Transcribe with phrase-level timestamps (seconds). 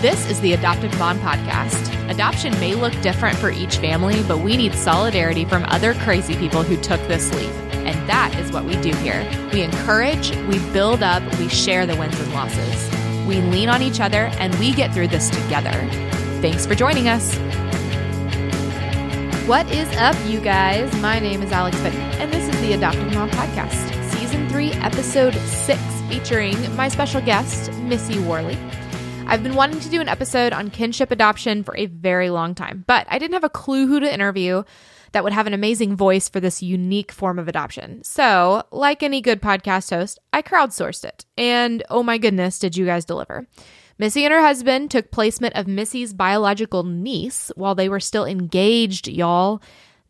[0.00, 2.08] This is the Adoptive Mom Podcast.
[2.08, 6.62] Adoption may look different for each family, but we need solidarity from other crazy people
[6.62, 7.50] who took this leap.
[7.72, 9.28] And that is what we do here.
[9.52, 13.26] We encourage, we build up, we share the wins and losses.
[13.26, 15.72] We lean on each other, and we get through this together.
[16.40, 17.34] Thanks for joining us.
[19.48, 20.94] What is up, you guys?
[21.00, 25.34] My name is Alex Fitton, and this is the Adoptive Mom Podcast, Season 3, Episode
[25.34, 28.56] 6, featuring my special guest, Missy Worley.
[29.30, 32.84] I've been wanting to do an episode on kinship adoption for a very long time,
[32.86, 34.62] but I didn't have a clue who to interview
[35.12, 38.02] that would have an amazing voice for this unique form of adoption.
[38.04, 41.26] So, like any good podcast host, I crowdsourced it.
[41.36, 43.46] And oh my goodness, did you guys deliver?
[43.98, 49.08] Missy and her husband took placement of Missy's biological niece while they were still engaged,
[49.08, 49.60] y'all.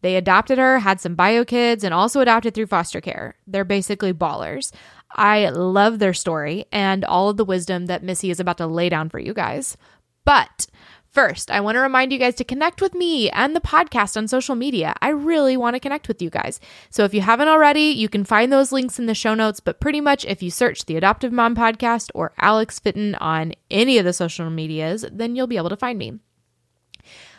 [0.01, 3.35] They adopted her, had some bio kids, and also adopted through foster care.
[3.49, 4.71] They're basically ballers.
[5.11, 8.89] I love their story and all of the wisdom that Missy is about to lay
[8.89, 9.77] down for you guys.
[10.25, 10.67] But
[11.11, 14.29] First, I want to remind you guys to connect with me and the podcast on
[14.29, 14.95] social media.
[15.01, 16.61] I really want to connect with you guys.
[16.91, 19.59] So if you haven't already, you can find those links in the show notes.
[19.59, 23.97] But pretty much, if you search the Adoptive Mom Podcast or Alex Fitton on any
[23.97, 26.19] of the social medias, then you'll be able to find me.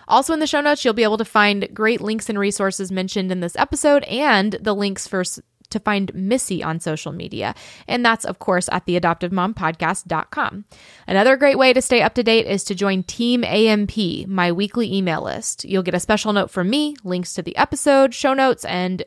[0.08, 3.32] Also, in the show notes, you'll be able to find great links and resources mentioned
[3.32, 5.24] in this episode and the links for
[5.70, 7.56] to find Missy on social media.
[7.88, 10.66] And that's, of course, at theadoptivemompodcast.com.
[11.08, 14.94] Another great way to stay up to date is to join Team AMP, my weekly
[14.94, 15.66] email list.
[15.66, 19.04] You'll get a special note from me, links to the episode, show notes, and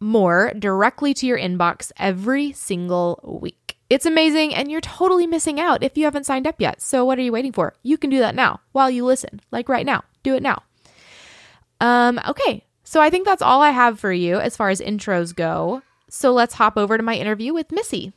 [0.00, 3.76] more directly to your inbox every single week.
[3.88, 6.82] It's amazing, and you're totally missing out if you haven't signed up yet.
[6.82, 7.74] So, what are you waiting for?
[7.82, 10.02] You can do that now while you listen, like right now.
[10.24, 10.62] Do it now.
[11.80, 15.34] Um, okay, so I think that's all I have for you as far as intros
[15.34, 15.82] go.
[16.16, 18.14] So let's hop over to my interview with Missy.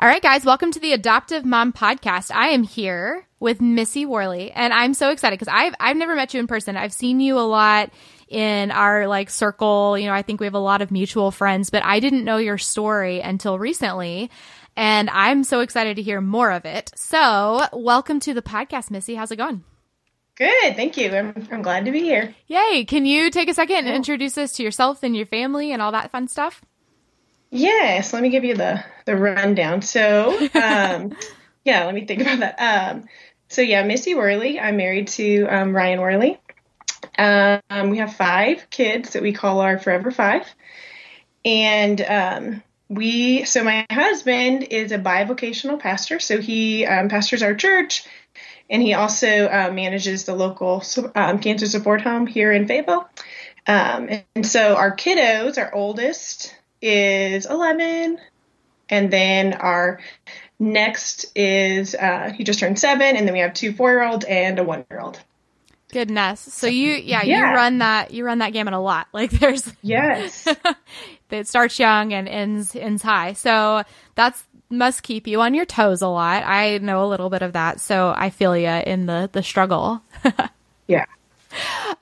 [0.00, 2.32] All right, guys, welcome to the Adoptive Mom Podcast.
[2.34, 6.34] I am here with Missy Worley, and I'm so excited because I've I've never met
[6.34, 6.76] you in person.
[6.76, 7.92] I've seen you a lot
[8.26, 9.96] in our like circle.
[9.96, 12.38] You know, I think we have a lot of mutual friends, but I didn't know
[12.38, 14.32] your story until recently.
[14.76, 16.90] And I'm so excited to hear more of it.
[16.96, 19.14] So, welcome to the podcast, Missy.
[19.14, 19.62] How's it going?
[20.36, 21.14] Good, thank you.
[21.14, 22.34] I'm, I'm glad to be here.
[22.48, 22.84] Yay.
[22.84, 25.92] Can you take a second and introduce us to yourself and your family and all
[25.92, 26.62] that fun stuff?
[27.50, 29.80] Yes, let me give you the, the rundown.
[29.82, 31.16] So, um,
[31.64, 32.56] yeah, let me think about that.
[32.58, 33.04] Um,
[33.48, 34.58] so, yeah, Missy Worley.
[34.58, 36.40] I'm married to um, Ryan Worley.
[37.16, 40.52] Um, we have five kids that we call our Forever Five.
[41.44, 46.18] And um, we, so my husband is a bivocational pastor.
[46.18, 48.04] So he um, pastors our church
[48.70, 50.82] and he also uh, manages the local
[51.14, 53.08] um, cancer support home here in Fayetteville.
[53.66, 58.18] Um, and so our kiddos, our oldest is 11,
[58.90, 60.00] and then our
[60.58, 64.24] next is uh, he just turned seven, and then we have two four year olds
[64.24, 65.20] and a one year old.
[65.92, 66.40] Goodness.
[66.40, 69.06] So you, yeah, yeah, you run that, you run that gamut a lot.
[69.12, 70.48] Like there's, yes,
[71.30, 73.34] it starts young and ends ends high.
[73.34, 76.42] So that's must keep you on your toes a lot.
[76.44, 80.02] I know a little bit of that, so I feel you in the the struggle.
[80.86, 81.04] yeah.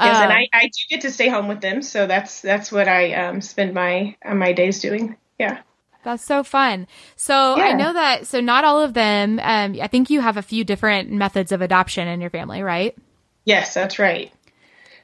[0.00, 2.88] Yes, and I, I do get to stay home with them, so that's that's what
[2.88, 5.16] I um, spend my uh, my days doing.
[5.38, 5.60] Yeah.
[6.04, 6.88] That's so fun.
[7.16, 7.64] So yeah.
[7.64, 8.26] I know that.
[8.26, 9.38] So not all of them.
[9.40, 12.96] Um, I think you have a few different methods of adoption in your family, right?
[13.44, 14.32] Yes, that's right.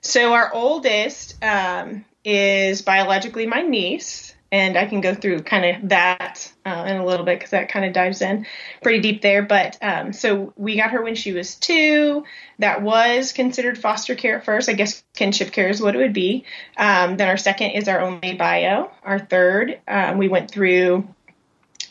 [0.01, 5.89] So our oldest um, is biologically my niece, and I can go through kind of
[5.91, 8.47] that uh, in a little bit because that kind of dives in
[8.83, 9.43] pretty deep there.
[9.43, 12.25] But um, so we got her when she was two.
[12.59, 14.69] That was considered foster care at first.
[14.69, 16.45] I guess kinship care is what it would be.
[16.77, 18.91] Um, then our second is our only bio.
[19.03, 21.07] Our third, um, we went through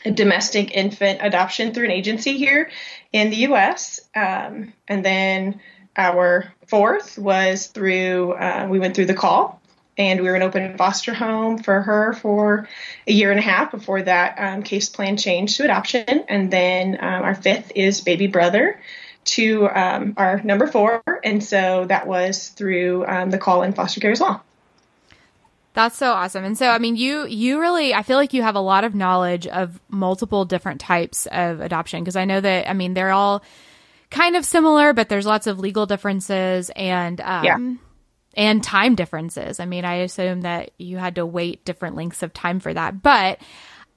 [0.04, 2.70] a domestic infant adoption through an agency here
[3.12, 4.00] in the U.S.
[4.16, 5.60] Um, and then
[5.96, 9.60] our fourth was through, uh, we went through the call
[9.98, 12.68] and we were an open foster home for her for
[13.06, 16.06] a year and a half before that um, case plan changed to adoption.
[16.28, 18.80] And then um, our fifth is baby brother
[19.24, 24.00] to um, our number four, and so that was through um, the call in foster
[24.00, 24.42] care as well.
[25.74, 26.44] That's so awesome.
[26.44, 28.94] And so I mean you you really I feel like you have a lot of
[28.94, 33.42] knowledge of multiple different types of adoption because I know that I mean they're all
[34.10, 37.58] kind of similar but there's lots of legal differences and um, yeah
[38.38, 39.58] and time differences.
[39.58, 43.02] I mean, I assume that you had to wait different lengths of time for that,
[43.02, 43.40] but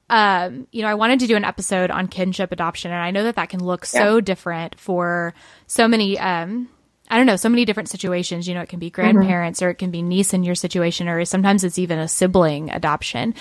[0.10, 3.24] um, you know, I wanted to do an episode on kinship adoption, and I know
[3.24, 5.34] that that can look so different for
[5.68, 6.68] so many um,
[7.12, 8.48] I don't know, so many different situations.
[8.48, 9.68] You know, it can be grandparents mm-hmm.
[9.68, 13.36] or it can be niece in your situation, or sometimes it's even a sibling adoption.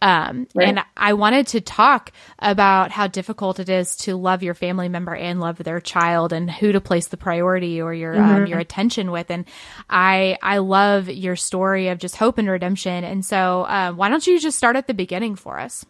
[0.00, 0.68] Um, right.
[0.68, 5.14] And I wanted to talk about how difficult it is to love your family member
[5.14, 8.34] and love their child and who to place the priority or your, um, mm-hmm.
[8.36, 9.28] um, your attention with.
[9.28, 9.44] And
[9.90, 13.02] I, I love your story of just hope and redemption.
[13.02, 15.84] And so, uh, why don't you just start at the beginning for us?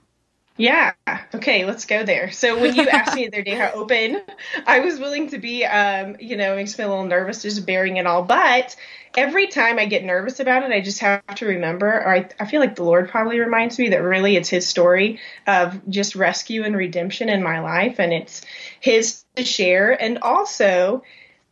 [0.56, 0.93] Yeah.
[1.35, 2.31] Okay, let's go there.
[2.31, 4.23] So when you asked me the other day how open,
[4.67, 5.64] I was willing to be.
[5.64, 8.23] Um, you know, it makes me a little nervous just bearing it all.
[8.23, 8.75] But
[9.17, 12.47] every time I get nervous about it, I just have to remember, or I, I
[12.47, 16.64] feel like the Lord probably reminds me that really it's His story of just rescue
[16.64, 18.43] and redemption in my life, and it's
[18.81, 21.03] His to share, and also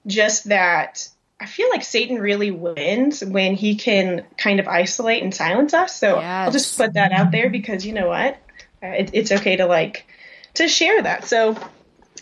[0.06, 1.08] just that
[1.40, 5.94] I feel like Satan really wins when he can kind of isolate and silence us.
[5.94, 6.24] So yes.
[6.24, 8.38] I'll just put that out there because you know what?
[8.86, 10.06] It, it's okay to like
[10.54, 11.26] to share that.
[11.26, 11.56] So,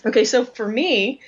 [0.04, 1.20] okay, so for me,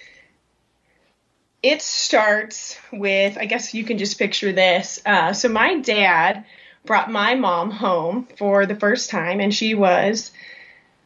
[1.63, 5.01] it starts with I guess you can just picture this.
[5.05, 6.45] Uh, so my dad
[6.85, 10.31] brought my mom home for the first time, and she was.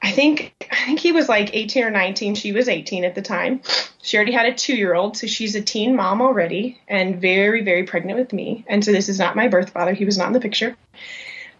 [0.00, 2.34] I think I think he was like 18 or 19.
[2.36, 3.62] She was 18 at the time.
[4.02, 7.62] She already had a two year old, so she's a teen mom already, and very
[7.62, 8.64] very pregnant with me.
[8.68, 9.92] And so this is not my birth father.
[9.92, 10.76] He was not in the picture.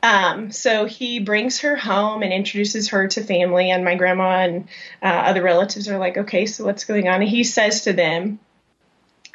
[0.03, 4.69] Um, so he brings her home and introduces her to family, and my grandma and
[5.03, 7.21] uh, other relatives are like, okay, so what's going on?
[7.21, 8.39] And he says to them,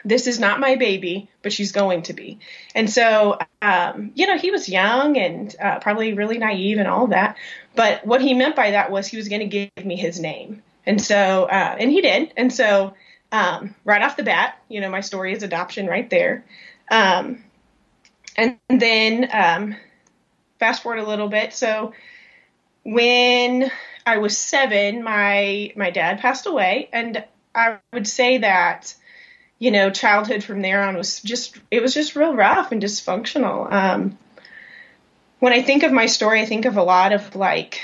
[0.06, 2.39] this is not my baby, but she's going to be.
[2.75, 7.07] And so, um, you know, he was young and uh, probably really naive and all
[7.07, 7.38] that.
[7.75, 10.62] But what he meant by that was he was going to give me his name.
[10.86, 12.33] And so, uh, and he did.
[12.36, 12.94] And so,
[13.31, 16.44] um, right off the bat, you know, my story is adoption right there.
[16.92, 17.44] Um,
[18.36, 19.75] and then, um,
[20.63, 21.51] fast forward a little bit.
[21.51, 21.92] So
[22.83, 23.69] when
[24.06, 27.21] I was seven, my my dad passed away, and
[27.54, 28.95] I would say that
[29.60, 33.69] you know childhood from there on was just it was just real rough and dysfunctional.
[33.69, 34.18] Um,
[35.39, 37.81] when I think of my story, I think of a lot of like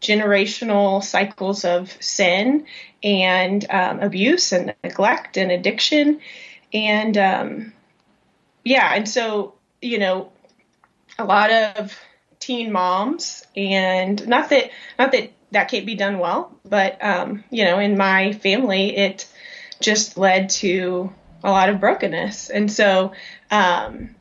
[0.00, 2.66] generational cycles of sin
[3.02, 6.20] and um, abuse and neglect and addiction
[6.72, 7.72] and um,
[8.64, 10.30] yeah and so you know
[11.18, 11.98] a lot of
[12.40, 17.64] teen moms and not that not that that can't be done well but um, you
[17.64, 19.26] know in my family it
[19.80, 21.12] just led to
[21.44, 22.48] a lot of brokenness.
[22.48, 23.12] And so
[23.50, 24.16] um,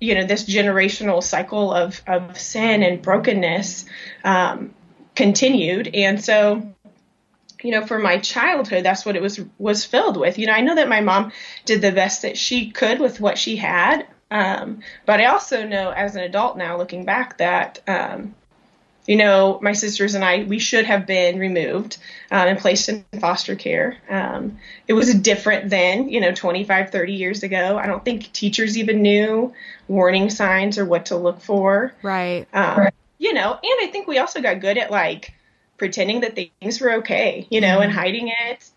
[0.00, 3.86] you know this generational cycle of, of sin and brokenness
[4.24, 4.74] um,
[5.14, 5.94] continued.
[5.94, 6.74] And so
[7.62, 10.38] you know for my childhood that's what it was was filled with.
[10.38, 11.32] You know i know that my mom
[11.64, 15.90] did the best that she could with what she had um, but I also know
[15.90, 18.34] as an adult now, looking back, that um,
[19.06, 21.98] you know my sisters and I we should have been removed
[22.30, 23.98] um, and placed in foster care.
[24.08, 27.78] Um, it was different then, you know, 25, 30 years ago.
[27.78, 29.52] I don't think teachers even knew
[29.88, 31.92] warning signs or what to look for.
[32.02, 32.46] Right.
[32.52, 32.94] Um, right.
[33.18, 35.34] You know, and I think we also got good at like
[35.76, 37.84] pretending that things were okay, you know, mm.
[37.84, 38.70] and hiding it.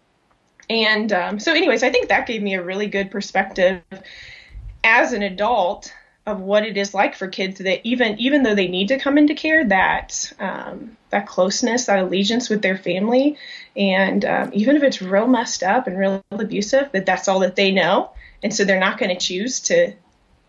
[0.69, 3.81] And um, so, anyways, I think that gave me a really good perspective
[4.83, 5.94] as an adult
[6.25, 9.18] of what it is like for kids that even even though they need to come
[9.18, 13.38] into care that um, that closeness that allegiance with their family
[13.75, 17.56] and um, even if it's real messed up and real abusive that that's all that
[17.56, 18.12] they know.
[18.41, 19.94] And so they're not going to choose to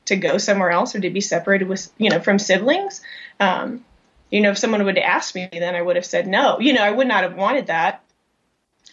[0.06, 3.00] to go somewhere else or to be separated with you know from siblings.
[3.40, 3.84] Um,
[4.30, 6.60] you know if someone would have asked me then i would have said no.
[6.60, 8.03] You know i would not have wanted that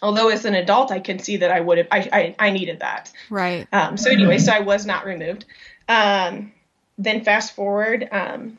[0.02, 2.80] although as an adult I can see that I would have I I, I needed
[2.80, 3.12] that.
[3.30, 3.66] Right.
[3.72, 5.44] Um, so anyway, so I was not removed.
[5.88, 6.52] Um,
[6.98, 8.58] then fast forward um,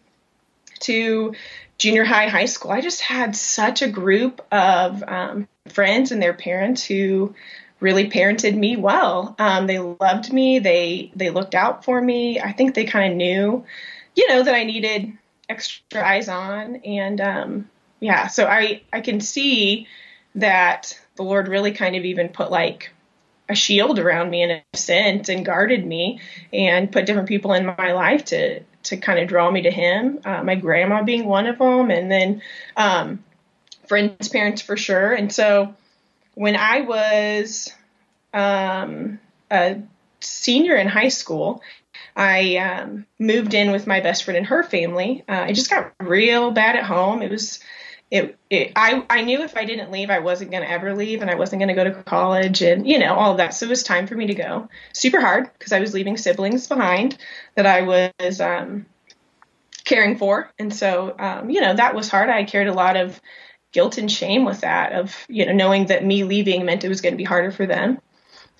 [0.82, 1.34] to
[1.78, 2.72] junior high, high school.
[2.72, 7.36] I just had such a group of um, friends and their parents who
[7.80, 9.36] really parented me well.
[9.38, 10.60] Um, they loved me.
[10.60, 12.40] They they looked out for me.
[12.40, 13.66] I think they kind of knew,
[14.16, 15.14] you know, that I needed
[15.50, 16.78] extra eyes on.
[16.78, 17.70] And um,
[18.00, 19.88] yeah, so I I can see
[20.36, 22.92] that the Lord really kind of even put like
[23.50, 26.20] a shield around me in a sense and guarded me
[26.52, 30.20] and put different people in my life to to kind of draw me to Him.
[30.26, 32.42] Uh, my grandma being one of them, and then
[32.76, 33.24] um,
[33.88, 35.14] friends' parents for sure.
[35.14, 35.74] And so
[36.34, 37.72] when I was
[38.34, 39.82] um, a
[40.20, 41.62] senior in high school,
[42.16, 45.24] I um, moved in with my best friend and her family.
[45.28, 47.22] Uh, I just got real bad at home.
[47.22, 47.60] It was
[48.12, 51.22] it, it, I, I knew if I didn't leave, I wasn't going to ever leave
[51.22, 53.54] and I wasn't going to go to college and, you know, all of that.
[53.56, 54.70] So it was time for me to go.
[54.94, 57.18] Super hard because I was leaving siblings behind
[57.56, 58.86] that I was um,
[59.84, 60.52] caring for.
[60.60, 62.30] And so, um, you know, that was hard.
[62.30, 63.20] I carried a lot of
[63.72, 67.02] guilt and shame with that of, you know, knowing that me leaving meant it was
[67.02, 68.00] going to be harder for them.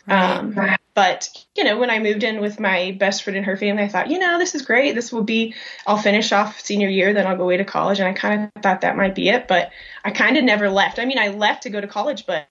[0.08, 0.38] Right.
[0.38, 3.84] Um, but you know, when I moved in with my best friend and her family,
[3.84, 4.94] I thought, you know, this is great.
[4.96, 5.56] This will be.
[5.88, 8.62] I'll finish off senior year, then I'll go away to college, and I kind of
[8.62, 9.48] thought that might be it.
[9.48, 9.72] But
[10.04, 11.00] I kind of never left.
[11.00, 12.48] I mean, I left to go to college, but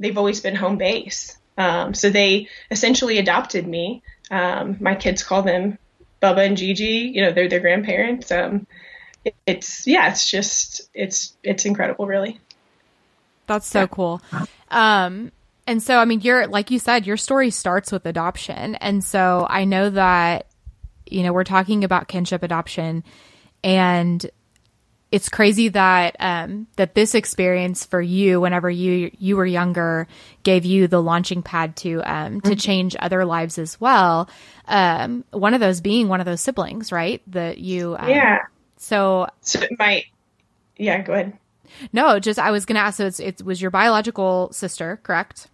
[0.00, 1.36] they've always been home base.
[1.56, 4.02] Um, so they essentially adopted me.
[4.30, 5.78] Um, my kids call them
[6.22, 7.12] Bubba and Gigi.
[7.14, 8.32] You know, they're their grandparents.
[8.32, 8.66] Um,
[9.24, 12.40] it, it's yeah, it's just it's it's incredible, really.
[13.46, 13.86] That's so yeah.
[13.88, 14.22] cool.
[14.70, 15.32] Um,
[15.66, 18.74] and so, I mean, you're, like you said, your story starts with adoption.
[18.76, 20.46] And so I know that,
[21.06, 23.04] you know, we're talking about kinship adoption
[23.62, 24.24] and
[25.10, 30.08] it's crazy that, um, that this experience for you, whenever you, you were younger,
[30.42, 32.58] gave you the launching pad to, um, to mm-hmm.
[32.58, 34.28] change other lives as well.
[34.66, 37.22] Um, one of those being one of those siblings, right?
[37.28, 38.40] That you, um, yeah.
[38.76, 40.04] So, so my,
[40.76, 41.38] yeah, go ahead.
[41.92, 42.96] No, just I was going to ask.
[42.98, 45.48] So it's, it was your biological sister, correct?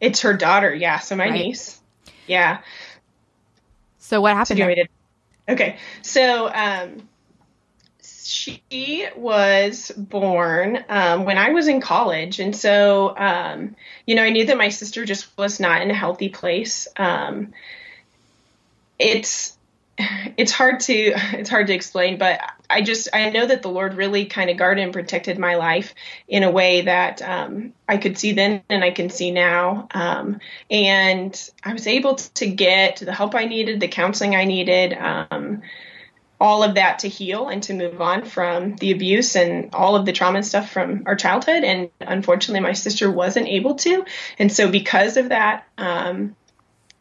[0.00, 0.98] It's her daughter, yeah.
[0.98, 1.32] So my right.
[1.32, 1.80] niece,
[2.26, 2.60] yeah.
[3.98, 4.58] So what happened?
[4.58, 7.08] So okay, so um,
[8.02, 13.76] she was born um, when I was in college, and so um,
[14.06, 16.88] you know I knew that my sister just was not in a healthy place.
[16.96, 17.52] Um,
[18.98, 19.56] it's
[19.98, 23.94] it's hard to it's hard to explain, but I just I know that the Lord
[23.94, 25.94] really kind of guarded and protected my life
[26.28, 30.40] in a way that um, I could see then and I can see now, um,
[30.70, 34.94] and I was able to get the help I needed, the counseling I needed.
[34.94, 35.62] Um,
[36.40, 40.06] all of that to heal and to move on from the abuse and all of
[40.06, 41.64] the trauma and stuff from our childhood.
[41.64, 44.06] And unfortunately, my sister wasn't able to.
[44.38, 46.34] And so, because of that, um,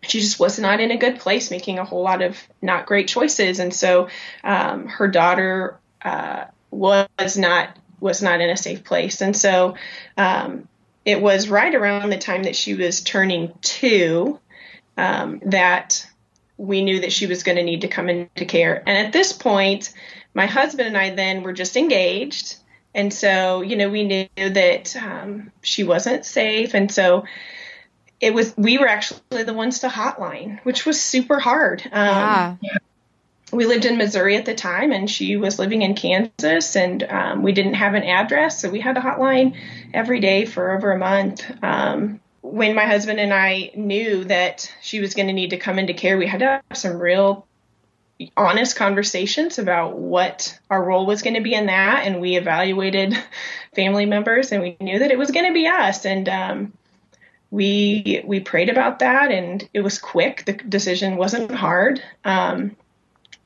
[0.02, 3.08] she just was not in a good place, making a whole lot of not great
[3.08, 4.08] choices, and so
[4.44, 9.76] um, her daughter uh, was not was not in a safe place, and so
[10.18, 10.68] um,
[11.06, 14.40] it was right around the time that she was turning two
[14.98, 16.06] um, that
[16.58, 18.82] we knew that she was going to need to come into care.
[18.86, 19.94] And at this point,
[20.34, 22.56] my husband and I then were just engaged,
[22.96, 27.26] and so you know we knew that um, she wasn't safe, and so
[28.22, 31.82] it was we were actually the ones to hotline, which was super hard.
[31.92, 32.78] Um, yeah.
[33.52, 37.42] We lived in Missouri at the time, and she was living in Kansas, and um,
[37.42, 39.56] we didn't have an address, so we had a hotline
[39.92, 41.44] every day for over a month.
[41.64, 45.80] Um, when my husband and I knew that she was going to need to come
[45.80, 47.48] into care, we had to have some real
[48.36, 53.18] honest conversations about what our role was going to be in that, and we evaluated
[53.74, 56.74] family members, and we knew that it was going to be us, and um,
[57.52, 60.46] we we prayed about that and it was quick.
[60.46, 62.02] The decision wasn't hard.
[62.24, 62.76] Um,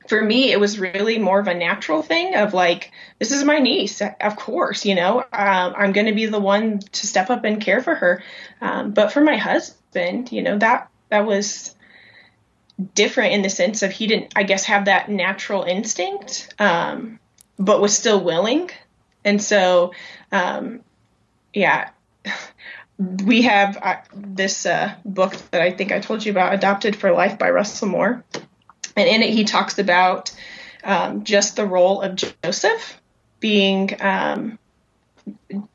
[0.08, 3.58] for me it was really more of a natural thing of like this is my
[3.58, 7.44] niece of course you know um, i'm going to be the one to step up
[7.44, 8.22] and care for her.
[8.60, 11.74] Um, but for my husband you know that that was
[12.94, 17.18] different in the sense of he didn't i guess have that natural instinct um,
[17.58, 18.70] but was still willing.
[19.24, 19.92] And so
[20.32, 20.80] um,
[21.52, 21.90] yeah
[22.98, 27.12] we have uh, this uh, book that I think I told you about, Adopted for
[27.12, 28.24] Life by Russell Moore.
[28.96, 30.32] And in it, he talks about
[30.84, 33.00] um, just the role of Joseph
[33.40, 34.58] being um,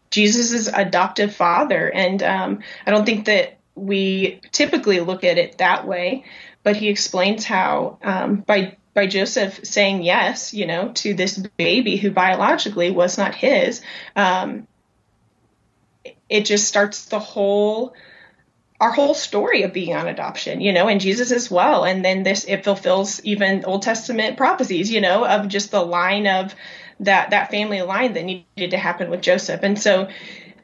[0.09, 1.91] Jesus' adoptive father.
[1.91, 6.25] And um, I don't think that we typically look at it that way,
[6.63, 11.95] but he explains how um, by by Joseph saying yes, you know, to this baby
[11.95, 13.81] who biologically was not his,
[14.15, 14.67] um,
[16.29, 17.93] it just starts the whole
[18.81, 21.83] our whole story of being on adoption, you know, and Jesus as well.
[21.83, 26.27] And then this it fulfills even Old Testament prophecies, you know, of just the line
[26.27, 26.55] of
[27.01, 29.63] that that family line that needed to happen with Joseph.
[29.63, 30.07] And so,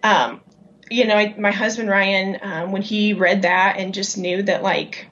[0.01, 0.41] um,
[0.89, 4.63] you know, I, my husband Ryan, um, when he read that and just knew that
[4.63, 5.07] like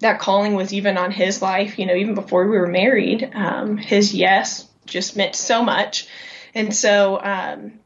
[0.00, 3.78] that calling was even on his life, you know, even before we were married, um,
[3.78, 6.08] his yes just meant so much.
[6.54, 7.80] And so, um,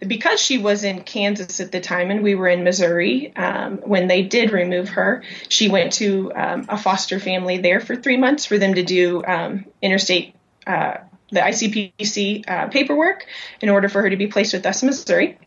[0.00, 4.08] because she was in Kansas at the time and we were in Missouri um, when
[4.08, 8.44] they did remove her, she went to um, a foster family there for three months
[8.46, 10.34] for them to do um, interstate,
[10.66, 10.98] uh,
[11.30, 13.26] the ICPC uh, paperwork
[13.60, 15.38] in order for her to be placed with us in Missouri.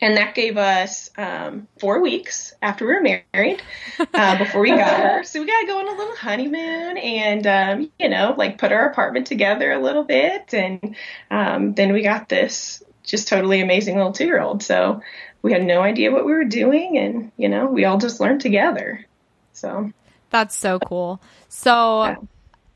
[0.00, 3.62] And that gave us um, four weeks after we were married
[4.12, 5.24] uh, before we got her.
[5.24, 8.72] So we got to go on a little honeymoon and, um, you know, like put
[8.72, 10.52] our apartment together a little bit.
[10.52, 10.96] And
[11.30, 14.62] um, then we got this just totally amazing little two year old.
[14.62, 15.02] So
[15.42, 18.40] we had no idea what we were doing, and you know, we all just learned
[18.40, 19.04] together.
[19.52, 19.92] So
[20.30, 21.20] that's so cool.
[21.48, 22.16] So, yeah.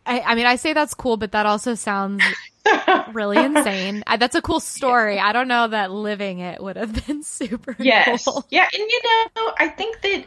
[0.06, 2.22] I, I mean, I say that's cool, but that also sounds
[3.12, 4.04] really insane.
[4.06, 5.16] I, that's a cool story.
[5.16, 5.26] Yeah.
[5.26, 7.74] I don't know that living it would have been super.
[7.78, 8.24] Yes.
[8.24, 8.44] Cool.
[8.50, 10.24] Yeah, and you know, I think that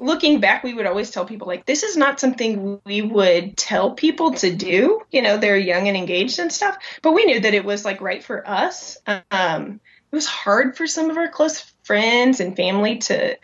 [0.00, 3.92] looking back, we would always tell people like this is not something we would tell
[3.92, 5.02] people to do.
[5.10, 8.00] You know, they're young and engaged and stuff, but we knew that it was like
[8.00, 8.96] right for us.
[9.30, 9.80] Um,
[10.10, 13.36] it was hard for some of our close friends and family to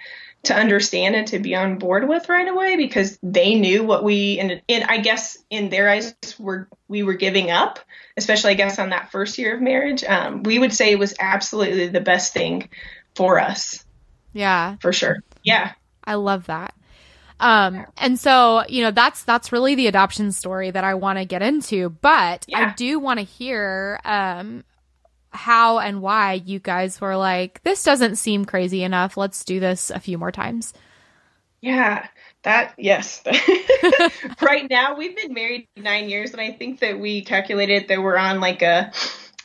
[0.44, 4.38] to understand and to be on board with right away because they knew what we
[4.38, 7.80] and, and I guess in their eyes were we were giving up,
[8.16, 10.04] especially I guess on that first year of marriage.
[10.04, 12.68] Um, we would say it was absolutely the best thing
[13.14, 13.84] for us.
[14.32, 15.22] Yeah, for sure.
[15.42, 15.72] Yeah,
[16.06, 16.75] I love that.
[17.38, 21.25] Um, and so, you know, that's, that's really the adoption story that I want to
[21.25, 22.70] get into, but yeah.
[22.70, 24.64] I do want to hear, um,
[25.30, 29.16] how and why you guys were like, this doesn't seem crazy enough.
[29.16, 30.72] Let's do this a few more times.
[31.60, 32.06] Yeah,
[32.42, 33.22] that, yes.
[34.40, 38.16] right now, we've been married nine years, and I think that we calculated that we're
[38.16, 38.92] on like a,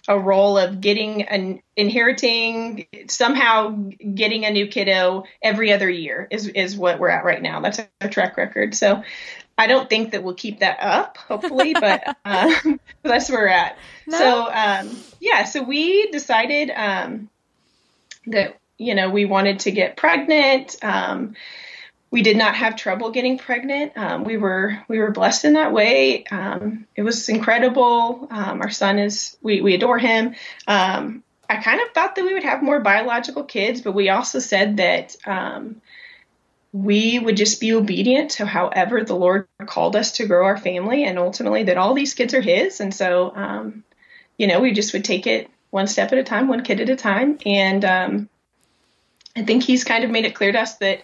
[0.08, 6.48] a role of getting an inheriting somehow getting a new kiddo every other year is
[6.48, 7.62] is what we're at right now.
[7.62, 8.74] That's our track record.
[8.75, 9.03] So
[9.58, 13.77] I don't think that we'll keep that up, hopefully, but um, that's where we're at.
[14.08, 14.17] No.
[14.17, 17.29] So um, yeah, so we decided um,
[18.27, 20.77] that you know we wanted to get pregnant.
[20.81, 21.36] Um,
[22.12, 23.94] we did not have trouble getting pregnant.
[23.98, 26.25] Um, we were we were blessed in that way.
[26.25, 28.27] Um, it was incredible.
[28.30, 30.36] Um, our son is we we adore him.
[30.68, 34.39] Um, I kind of thought that we would have more biological kids, but we also
[34.39, 35.82] said that um,
[36.74, 41.06] we would just be obedient to however the Lord called us to grow our family,
[41.06, 42.82] and ultimately that all these kids are His.
[42.82, 43.86] And so, um,
[44.38, 46.89] you know, we just would take it one step at a time, one kid at
[46.89, 51.03] a time, and I think He's kind of made it clear to us that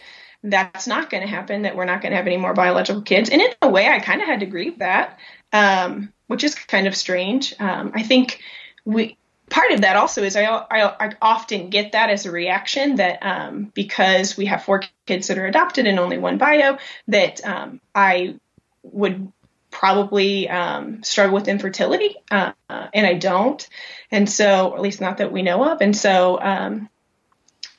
[0.52, 3.30] that's not going to happen, that we're not going to have any more biological kids.
[3.30, 5.20] And in a way, I kind of had to grieve that,
[5.54, 7.54] um, which is kind of strange.
[7.60, 8.42] Um, I think
[8.86, 9.18] we,
[9.50, 13.20] part of that also is I, I, I, often get that as a reaction that
[13.24, 16.78] um, because we have four kids that are adopted and only one bio,
[17.08, 18.36] that um, I
[18.84, 19.32] would
[19.72, 23.68] probably um, struggle with infertility, uh, and I don't.
[24.12, 25.82] And so, at least not that we know of.
[25.82, 26.90] And so, um,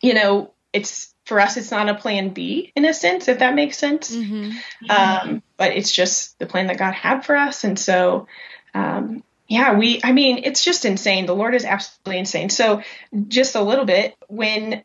[0.00, 3.55] you know, it's for us, it's not a plan B in a sense, if that
[3.55, 4.16] makes sense.
[4.16, 4.90] Mm-hmm.
[4.90, 7.64] Um, but it's just the plan that God had for us.
[7.64, 8.26] And so,
[8.72, 11.26] um, yeah, we, I mean, it's just insane.
[11.26, 12.48] The Lord is absolutely insane.
[12.48, 12.83] So,
[13.29, 14.83] just a little bit, when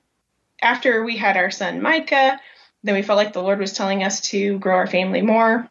[0.62, 2.39] after we had our son Micah,
[2.84, 5.70] then we felt like the Lord was telling us to grow our family more.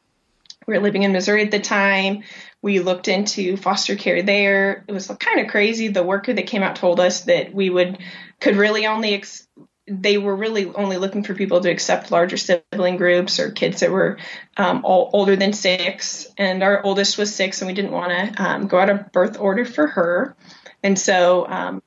[0.66, 2.23] We were living in Missouri at the time.
[2.62, 4.85] We looked into foster care there.
[4.88, 5.88] It was kind of crazy.
[5.88, 7.99] The worker that came out told us that we would
[8.40, 9.47] could really only ex-
[9.87, 13.90] they were really only looking for people to accept larger sibling groups or kids that
[13.90, 14.18] were
[14.57, 16.27] um, all, older than six.
[16.38, 19.38] And our oldest was six, and we didn't want to um, go out of birth
[19.40, 20.37] order for her.
[20.85, 21.83] And so um,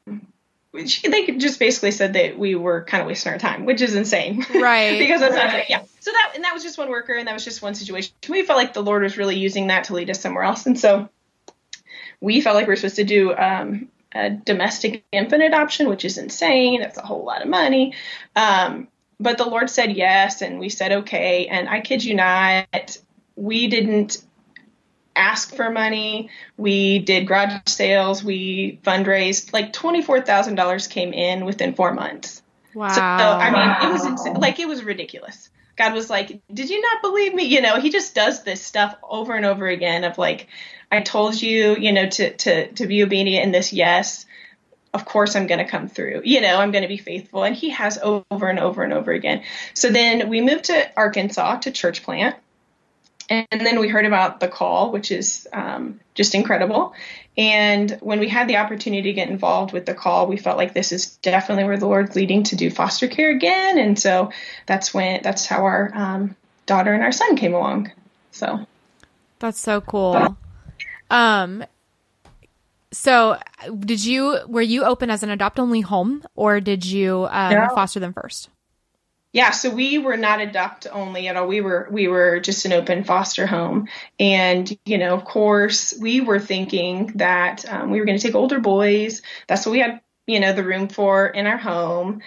[0.85, 3.95] she, they just basically said that we were kind of wasting our time, which is
[3.95, 4.45] insane.
[4.53, 4.99] Right.
[4.99, 5.57] because that's right.
[5.59, 5.83] not, yeah.
[6.01, 8.13] So that, and that was just one worker, and that was just one situation.
[8.27, 10.65] We felt like the Lord was really using that to lead us somewhere else.
[10.65, 11.09] And so
[12.19, 16.17] we felt like we were supposed to do um, a domestic infant adoption, which is
[16.17, 16.81] insane.
[16.81, 17.93] That's a whole lot of money.
[18.35, 18.87] Um,
[19.19, 21.47] but the Lord said yes, and we said okay.
[21.47, 22.97] And I kid you not,
[23.35, 24.23] we didn't
[25.15, 26.29] ask for money.
[26.57, 28.23] We did garage sales.
[28.23, 29.53] We fundraised.
[29.53, 32.41] Like $24,000 came in within four months.
[32.73, 32.89] Wow.
[32.89, 34.33] So, I mean, it was insane.
[34.35, 35.49] like, it was ridiculous.
[35.77, 37.43] God was like, Did you not believe me?
[37.43, 40.47] You know, he just does this stuff over and over again of like,
[40.91, 44.25] I told you, you know, to to to be obedient in this yes.
[44.93, 46.21] Of course I'm going to come through.
[46.23, 49.11] You know, I'm going to be faithful and he has over and over and over
[49.11, 49.43] again.
[49.73, 52.37] So then we moved to Arkansas to church plant.
[53.27, 56.93] And then we heard about the call, which is um, just incredible.
[57.37, 60.73] And when we had the opportunity to get involved with the call, we felt like
[60.73, 63.77] this is definitely where the Lord's leading to do foster care again.
[63.77, 64.31] And so
[64.65, 66.35] that's when that's how our um,
[66.67, 67.91] daughter and our son came along.
[68.31, 68.65] So
[69.39, 70.37] that's so cool.
[71.15, 71.63] Um,
[72.91, 73.37] so
[73.79, 77.67] did you were you open as an adopt only home or did you um, no.
[77.73, 78.49] foster them first?
[79.31, 81.47] Yeah, so we were not adopt only at all.
[81.47, 86.21] We were we were just an open foster home, and you know, of course, we
[86.21, 89.21] were thinking that um, we were going to take older boys.
[89.47, 92.21] That's what we had, you know, the room for in our home.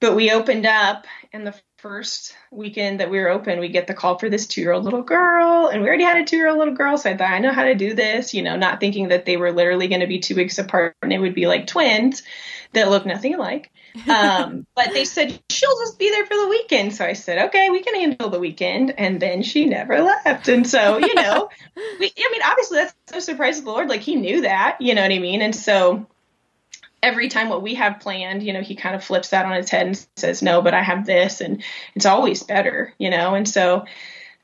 [0.00, 3.94] But we opened up, and the first weekend that we were open, we get the
[3.94, 5.66] call for this two year old little girl.
[5.66, 6.96] And we already had a two year old little girl.
[6.96, 9.36] So I thought, I know how to do this, you know, not thinking that they
[9.36, 12.22] were literally going to be two weeks apart and they would be like twins
[12.72, 13.72] that look nothing alike.
[14.08, 16.94] Um, but they said, she'll just be there for the weekend.
[16.94, 18.94] So I said, okay, we can handle the weekend.
[18.96, 20.46] And then she never left.
[20.46, 21.48] And so, you know,
[21.98, 23.88] we, I mean, obviously that's no surprise to the Lord.
[23.88, 25.42] Like he knew that, you know what I mean?
[25.42, 26.06] And so
[27.02, 29.70] every time what we have planned, you know, he kind of flips that on his
[29.70, 31.40] head and says, no, but I have this.
[31.40, 31.62] And
[31.94, 33.34] it's always better, you know?
[33.34, 33.84] And so,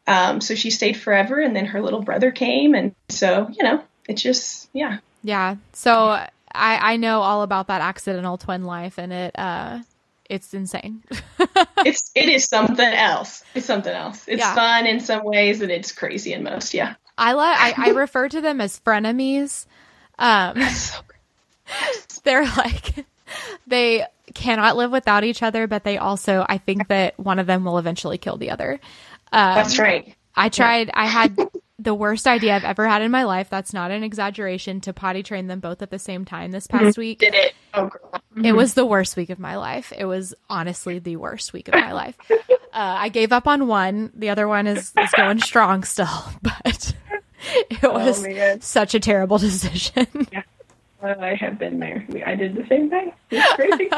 [0.06, 2.74] um, so she stayed forever and then her little brother came.
[2.74, 4.98] And so, you know, it's just, yeah.
[5.22, 5.56] Yeah.
[5.72, 9.80] So I, I know all about that accidental twin life and it, uh,
[10.28, 11.02] it's insane.
[11.86, 13.42] it's it is something else.
[13.54, 14.24] It's something else.
[14.28, 14.54] It's yeah.
[14.54, 16.74] fun in some ways and it's crazy in most.
[16.74, 16.96] Yeah.
[17.16, 17.56] I love.
[17.58, 19.66] I, I refer to them as frenemies.
[20.18, 20.56] Um,
[22.24, 23.06] they're like
[23.66, 27.64] they cannot live without each other, but they also I think that one of them
[27.64, 28.80] will eventually kill the other.
[29.32, 30.14] Um, That's right.
[30.34, 30.88] I tried.
[30.88, 30.92] Yeah.
[30.94, 31.36] I had
[31.78, 33.48] the worst idea I've ever had in my life.
[33.50, 36.84] That's not an exaggeration to potty train them both at the same time this past
[36.84, 37.00] mm-hmm.
[37.00, 37.18] week.
[37.20, 37.54] Did it?
[37.74, 38.10] Oh, girl.
[38.12, 38.44] Mm-hmm.
[38.44, 39.92] It was the worst week of my life.
[39.96, 42.16] It was honestly the worst week of my life.
[42.30, 42.36] Uh,
[42.72, 44.12] I gave up on one.
[44.14, 46.06] The other one is, is going strong still,
[46.42, 46.94] but
[47.70, 50.06] it oh, was oh, such a terrible decision.
[50.32, 50.42] Yeah.
[51.02, 52.06] I have been there.
[52.26, 53.12] I did the same thing.
[53.30, 53.90] It's crazy.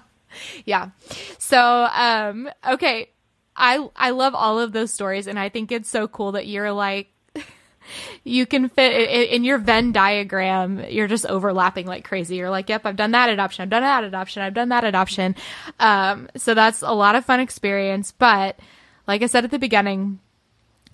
[0.64, 0.90] yeah.
[1.38, 3.10] So, um, okay.
[3.56, 6.72] I I love all of those stories, and I think it's so cool that you're
[6.72, 7.08] like
[8.24, 8.92] you can fit
[9.30, 10.84] in your Venn diagram.
[10.88, 12.36] You're just overlapping like crazy.
[12.36, 13.62] You're like, yep, I've done that adoption.
[13.62, 14.42] I've done that adoption.
[14.42, 15.36] I've done that adoption.
[15.78, 18.12] Um, so that's a lot of fun experience.
[18.12, 18.58] But
[19.06, 20.18] like I said at the beginning,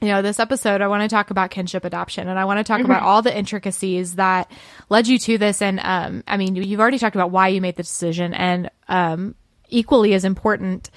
[0.00, 2.64] you know, this episode, I want to talk about kinship adoption and I want to
[2.64, 2.90] talk mm-hmm.
[2.90, 4.50] about all the intricacies that
[4.88, 5.60] led you to this.
[5.60, 9.34] And, um, I mean, you've already talked about why you made the decision and, um,
[9.68, 10.90] equally as important,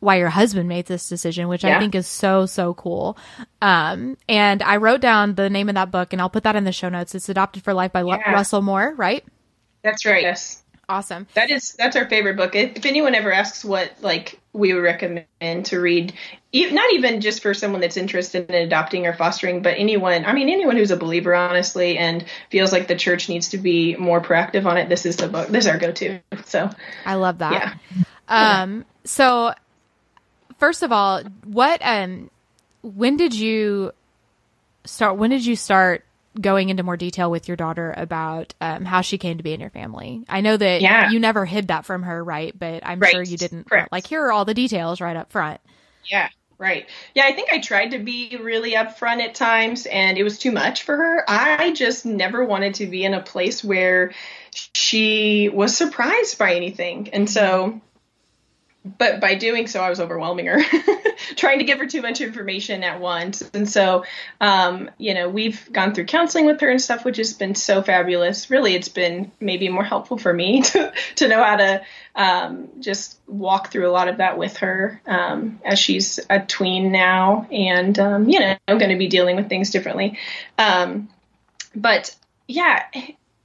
[0.00, 1.76] why your husband made this decision, which yeah.
[1.76, 3.16] I think is so, so cool.
[3.62, 6.64] Um, and I wrote down the name of that book and I'll put that in
[6.64, 7.14] the show notes.
[7.14, 8.32] It's Adopted for Life by yeah.
[8.32, 9.24] Russell Moore, right?
[9.82, 10.22] That's right.
[10.22, 10.62] Yes.
[10.88, 11.28] Awesome.
[11.34, 12.56] That is, that's our favorite book.
[12.56, 15.26] If, if anyone ever asks what, like, we would recommend
[15.66, 16.12] to read,
[16.52, 20.48] not even just for someone that's interested in adopting or fostering, but anyone, I mean,
[20.48, 24.66] anyone who's a believer, honestly, and feels like the church needs to be more proactive
[24.66, 25.48] on it, this is the book.
[25.48, 26.20] This is our go to.
[26.46, 26.68] So
[27.06, 27.52] I love that.
[27.52, 28.04] Yeah.
[28.62, 29.54] Um, so
[30.58, 32.30] first of all, what um
[32.82, 33.92] when did you
[34.84, 36.04] start when did you start
[36.38, 39.60] going into more detail with your daughter about um, how she came to be in
[39.60, 40.24] your family?
[40.28, 41.10] I know that yeah.
[41.10, 42.56] you never hid that from her, right?
[42.56, 43.12] But I'm right.
[43.12, 43.92] sure you didn't Correct.
[43.92, 45.60] like here are all the details right up front.
[46.04, 46.28] Yeah.
[46.58, 46.86] Right.
[47.14, 50.52] Yeah, I think I tried to be really upfront at times and it was too
[50.52, 51.24] much for her.
[51.26, 54.12] I just never wanted to be in a place where
[54.74, 57.08] she was surprised by anything.
[57.14, 57.80] And so
[58.82, 60.62] but by doing so, I was overwhelming her,
[61.36, 63.42] trying to give her too much information at once.
[63.52, 64.04] And so,
[64.40, 67.82] um, you know, we've gone through counseling with her and stuff, which has been so
[67.82, 68.48] fabulous.
[68.48, 71.82] Really, it's been maybe more helpful for me to, to know how to
[72.14, 76.90] um, just walk through a lot of that with her um, as she's a tween
[76.90, 80.18] now and, um, you know, I'm going to be dealing with things differently.
[80.56, 81.10] Um,
[81.74, 82.16] but
[82.48, 82.84] yeah,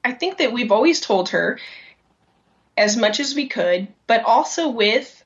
[0.03, 1.59] I think that we've always told her
[2.77, 5.23] as much as we could, but also with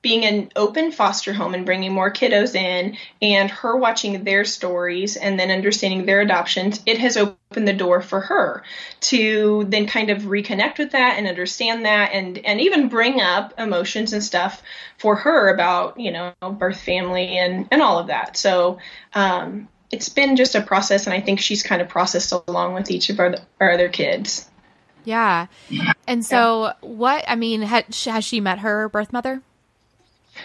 [0.00, 5.16] being an open foster home and bringing more kiddos in and her watching their stories
[5.16, 8.62] and then understanding their adoptions, it has opened the door for her
[9.00, 13.54] to then kind of reconnect with that and understand that and and even bring up
[13.58, 14.62] emotions and stuff
[14.98, 18.36] for her about, you know, birth family and and all of that.
[18.36, 18.78] So,
[19.14, 22.90] um, it's been just a process and I think she's kind of processed along with
[22.90, 24.48] each of our, our other kids.
[25.04, 25.46] Yeah.
[26.06, 26.72] And so yeah.
[26.82, 29.42] what I mean, has, has she met her birth mother?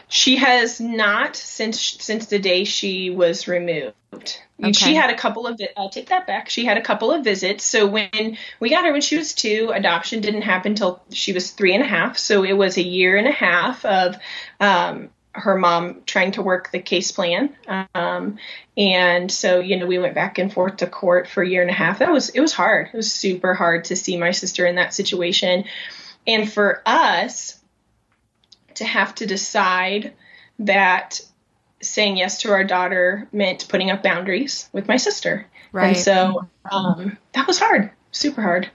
[0.08, 3.94] She has not since since the day she was removed.
[4.14, 4.72] Okay.
[4.72, 6.50] She had a couple of I'll take that back.
[6.50, 7.64] She had a couple of visits.
[7.64, 11.52] So when we got her when she was two, adoption didn't happen until she was
[11.52, 12.18] three and a half.
[12.18, 14.16] So it was a year and a half of
[14.60, 17.56] um, her mom trying to work the case plan.
[17.96, 18.38] Um,
[18.78, 21.72] and so, you know, we went back and forth to court for a year and
[21.72, 22.00] a half.
[22.00, 22.90] That was, it was hard.
[22.94, 25.66] It was super hard to see my sister in that situation.
[26.28, 27.60] And for us,
[28.76, 30.14] to have to decide
[30.60, 31.22] that
[31.82, 35.46] saying yes to our daughter meant putting up boundaries with my sister.
[35.72, 35.90] Right.
[35.90, 38.70] And so um, that was hard, super hard.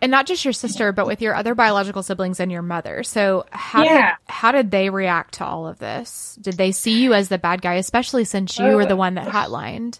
[0.00, 3.02] And not just your sister, but with your other biological siblings and your mother.
[3.02, 4.10] So how yeah.
[4.10, 6.38] did how did they react to all of this?
[6.40, 9.26] Did they see you as the bad guy, especially since you were the one that
[9.26, 9.98] hotlined?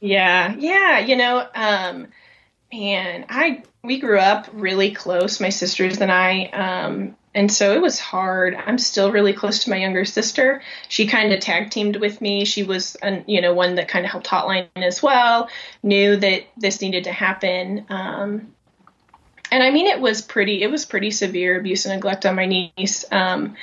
[0.00, 1.00] Yeah, yeah.
[1.00, 2.08] You know, um,
[2.72, 6.44] man, I we grew up really close, my sisters and I.
[6.44, 8.56] Um, and so it was hard.
[8.56, 10.62] I'm still really close to my younger sister.
[10.88, 12.44] She kind of tag teamed with me.
[12.44, 15.48] She was, an, you know, one that kind of helped hotline as well.
[15.82, 17.86] Knew that this needed to happen.
[17.88, 18.52] Um,
[19.52, 20.62] and I mean, it was pretty.
[20.62, 23.04] It was pretty severe abuse and neglect on my niece.
[23.12, 23.56] Um,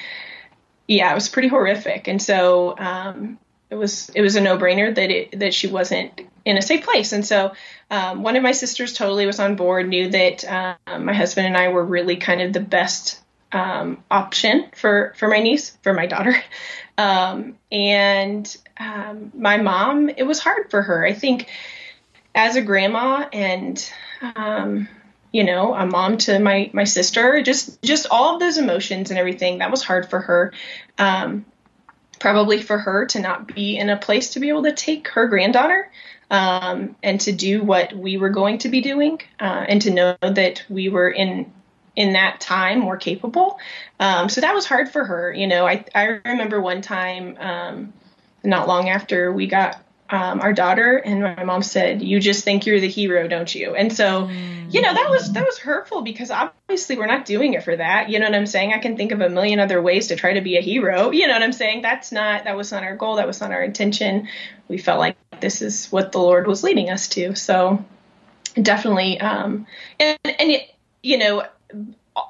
[0.88, 2.08] yeah, it was pretty horrific.
[2.08, 3.38] And so um,
[3.70, 6.86] it was it was a no brainer that it that she wasn't in a safe
[6.86, 7.12] place.
[7.12, 7.54] And so
[7.92, 11.58] um, one of my sisters totally was on board, knew that um, my husband and
[11.58, 16.06] I were really kind of the best um, option for for my niece, for my
[16.06, 16.36] daughter.
[17.00, 21.06] Um, and um, my mom, it was hard for her.
[21.06, 21.48] I think
[22.34, 23.94] as a grandma and
[24.36, 24.88] um,
[25.32, 29.20] you know a mom to my my sister, just just all of those emotions and
[29.20, 30.54] everything that was hard for her.
[30.98, 31.46] Um,
[32.20, 35.28] probably for her to not be in a place to be able to take her
[35.28, 35.92] granddaughter
[36.32, 40.18] um, and to do what we were going to be doing uh, and to know
[40.22, 41.52] that we were in
[41.98, 43.60] in that time more capable.
[44.00, 45.34] Um, so that was hard for her.
[45.34, 47.94] You know, I, I remember one time, um,
[48.44, 52.66] not long after we got um, our daughter and my mom said, you just think
[52.68, 53.76] you're the hero, don't you?
[53.76, 54.30] And so,
[54.70, 58.10] you know, that was, that was hurtful because obviously we're not doing it for that.
[58.10, 58.74] You know what I'm saying?
[58.74, 61.10] I can think of a million other ways to try to be a hero.
[61.12, 61.82] You know what I'm saying?
[61.82, 63.16] That's not, that was not our goal.
[63.16, 64.30] That was not our intention.
[64.70, 67.36] We felt like this is what the Lord was leading us to.
[67.36, 67.84] So
[68.62, 69.66] definitely, um,
[70.00, 70.62] and, and,
[71.02, 71.44] you know,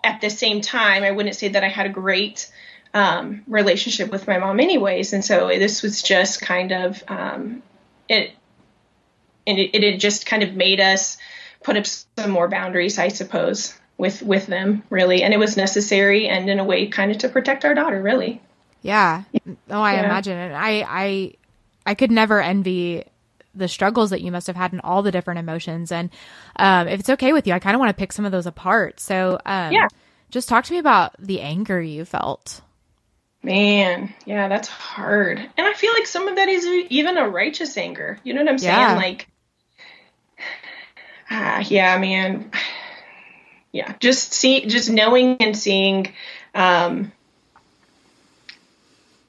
[0.04, 2.52] at the same time, I wouldn't say that I had a great
[2.93, 5.13] um, relationship with my mom, anyways.
[5.13, 7.63] And so this was just kind of um,
[8.10, 8.32] it,
[9.45, 11.17] and it, it just kind of made us
[11.63, 15.23] put up some more boundaries, I suppose, with with them, really.
[15.23, 18.41] And it was necessary, and in a way, kind of to protect our daughter, really.
[18.82, 19.23] Yeah.
[19.69, 20.06] Oh, I yeah.
[20.06, 20.54] imagine it.
[20.54, 21.34] I I
[21.86, 23.04] I could never envy
[23.58, 25.91] the struggles that you must have had and all the different emotions.
[25.91, 26.10] And
[26.58, 28.46] um, if it's okay with you, I kind of want to pick some of those
[28.46, 29.00] apart.
[29.00, 29.88] So um, yeah,
[30.30, 32.62] just talk to me about the anger you felt.
[33.43, 35.38] Man, yeah, that's hard.
[35.39, 38.20] And I feel like some of that is even a righteous anger.
[38.24, 38.78] You know what I'm saying?
[38.78, 38.96] Yeah.
[38.96, 39.28] Like,
[41.30, 42.52] ah, yeah, man.
[43.72, 46.13] Yeah, just see, just knowing and seeing,
[46.56, 47.12] um,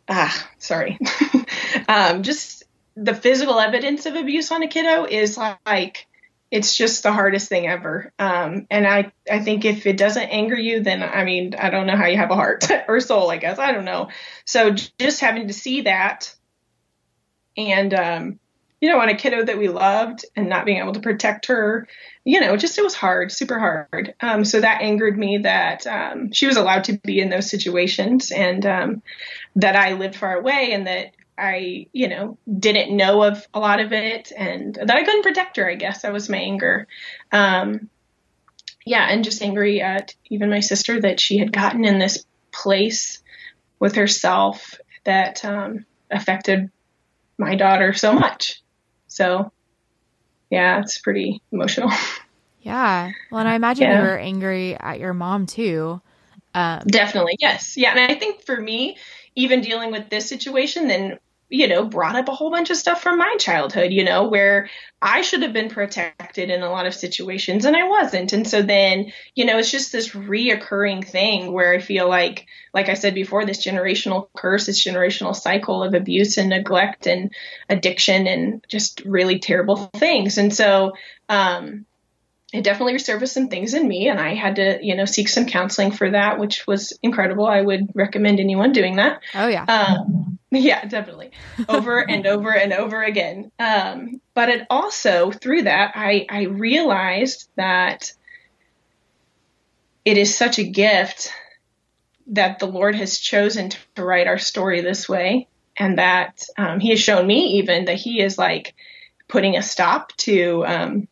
[0.09, 0.99] ah, sorry,
[1.89, 2.58] um, just
[3.01, 6.07] the physical evidence of abuse on a kiddo is like
[6.51, 8.13] it's just the hardest thing ever.
[8.19, 11.87] Um, and I, I think if it doesn't anger you, then I mean, I don't
[11.87, 13.59] know how you have a heart or soul, I guess.
[13.59, 14.09] I don't know.
[14.47, 16.35] So just having to see that
[17.57, 18.41] and, um,
[18.81, 21.87] you know, on a kiddo that we loved and not being able to protect her,
[22.25, 24.15] you know, just it was hard, super hard.
[24.21, 28.31] Um, so that angered me that um, she was allowed to be in those situations
[28.31, 29.03] and um,
[29.57, 33.81] that I lived far away and that I, you know, didn't know of a lot
[33.81, 36.03] of it and that I couldn't protect her, I guess.
[36.03, 36.87] That was my anger.
[37.33, 37.89] Um,
[38.85, 43.23] yeah, and just angry at even my sister that she had gotten in this place
[43.79, 46.71] with herself that um, affected
[47.39, 48.63] my daughter so much.
[49.07, 49.53] So,
[50.51, 51.91] yeah, it's pretty emotional.
[52.61, 53.13] Yeah.
[53.31, 54.03] Well, and I imagine yeah.
[54.03, 56.03] you were angry at your mom too.
[56.55, 57.77] Um, Definitely, yes.
[57.77, 57.93] Yeah.
[57.93, 58.99] And I think for me,
[59.35, 61.19] even dealing with this situation, then
[61.51, 64.69] you know, brought up a whole bunch of stuff from my childhood, you know, where
[65.01, 68.33] I should have been protected in a lot of situations and I wasn't.
[68.35, 72.91] And so then, you know, it's just this reoccurring thing where I feel like, like
[72.91, 77.33] I said before, this generational curse, this generational cycle of abuse and neglect and
[77.69, 80.37] addiction and just really terrible things.
[80.37, 80.93] And so,
[81.31, 81.87] um,
[82.53, 85.47] it definitely resurfaced some things in me and I had to, you know, seek some
[85.47, 87.47] counseling for that, which was incredible.
[87.47, 89.21] I would recommend anyone doing that.
[89.35, 89.65] Oh yeah.
[89.65, 91.33] Um, yeah, definitely.
[91.69, 93.53] Over and over and over again.
[93.59, 98.13] Um, but it also through that, I, I realized that
[100.07, 101.31] it is such a gift
[102.29, 105.49] that the Lord has chosen to write our story this way.
[105.77, 108.75] And that um, he has shown me even that he is like
[109.29, 111.09] putting a stop to, um,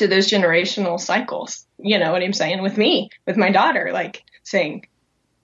[0.00, 1.66] to those generational cycles.
[1.78, 2.62] You know what I'm saying?
[2.62, 4.86] With me, with my daughter, like saying,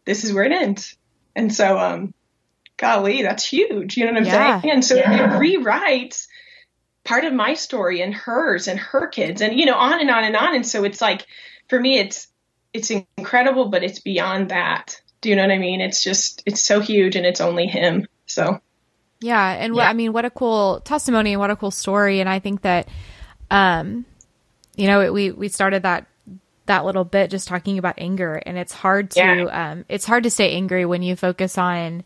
[0.05, 0.97] this is where it ends.
[1.35, 2.15] And so, um,
[2.77, 3.97] golly, that's huge.
[3.97, 4.61] You know what I'm yeah.
[4.61, 4.73] saying?
[4.73, 5.37] And so yeah.
[5.37, 6.27] it rewrites
[7.05, 10.25] part of my story and hers and her kids and, you know, on and on
[10.25, 10.55] and on.
[10.55, 11.27] And so it's like,
[11.69, 12.29] for me, it's,
[12.73, 15.01] it's incredible, but it's beyond that.
[15.21, 15.81] Do you know what I mean?
[15.81, 18.07] It's just, it's so huge and it's only him.
[18.27, 18.61] So.
[19.21, 19.51] Yeah.
[19.51, 19.83] And yeah.
[19.83, 22.21] What, I mean, what a cool testimony and what a cool story.
[22.21, 22.89] And I think that,
[23.51, 24.05] um,
[24.77, 26.07] you know, we we started that
[26.67, 29.71] that little bit just talking about anger, and it's hard to yeah.
[29.71, 32.05] um, it's hard to stay angry when you focus on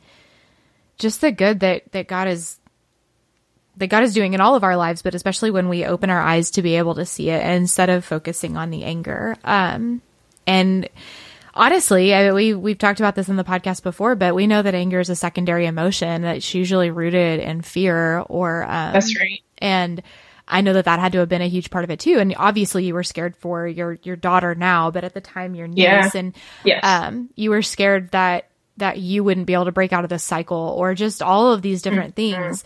[0.98, 2.59] just the good that that God is
[3.76, 6.20] that God is doing in all of our lives, but especially when we open our
[6.20, 9.37] eyes to be able to see it instead of focusing on the anger.
[9.42, 10.02] Um,
[10.46, 10.88] and
[11.54, 14.74] honestly, I, we we've talked about this in the podcast before, but we know that
[14.74, 19.42] anger is a secondary emotion that's usually rooted in fear or um, that's right.
[19.59, 20.02] And
[20.51, 22.19] I know that that had to have been a huge part of it too.
[22.19, 25.69] And obviously, you were scared for your your daughter now, but at the time, your
[25.69, 26.11] niece, yeah.
[26.15, 26.81] and yes.
[26.85, 30.25] um, you were scared that that you wouldn't be able to break out of this
[30.25, 32.43] cycle, or just all of these different mm-hmm.
[32.43, 32.65] things.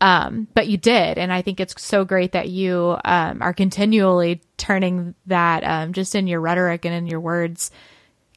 [0.00, 1.18] Um, but you did.
[1.18, 6.14] And I think it's so great that you um, are continually turning that um, just
[6.14, 7.70] in your rhetoric and in your words,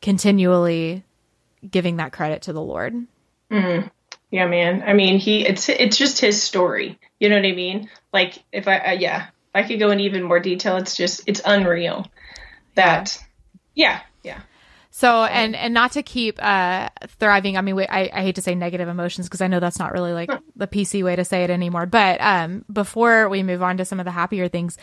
[0.02, 1.04] continually
[1.70, 2.94] giving that credit to the Lord.
[3.52, 3.88] Mm-hmm.
[4.32, 4.84] Yeah, man.
[4.86, 7.00] I mean, he it's it's just his story.
[7.20, 7.90] You know what I mean?
[8.14, 11.22] Like if I uh, yeah, if I could go in even more detail, it's just
[11.28, 12.08] it's unreal.
[12.76, 13.18] That
[13.76, 14.42] yeah, yeah.
[14.92, 17.58] So and and not to keep uh thriving.
[17.58, 20.14] I mean, I, I hate to say negative emotions because I know that's not really
[20.14, 21.86] like the PC way to say it anymore.
[21.86, 24.78] But um, before we move on to some of the happier things,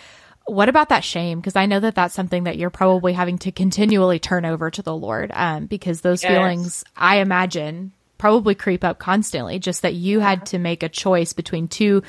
[0.47, 1.41] what about that shame?
[1.41, 4.83] Because I know that that's something that you're probably having to continually turn over to
[4.83, 5.33] the Lord.
[5.35, 6.33] Um, because those yes.
[6.33, 9.59] feelings, I imagine, probably creep up constantly.
[9.59, 12.03] Just that you had to make a choice between two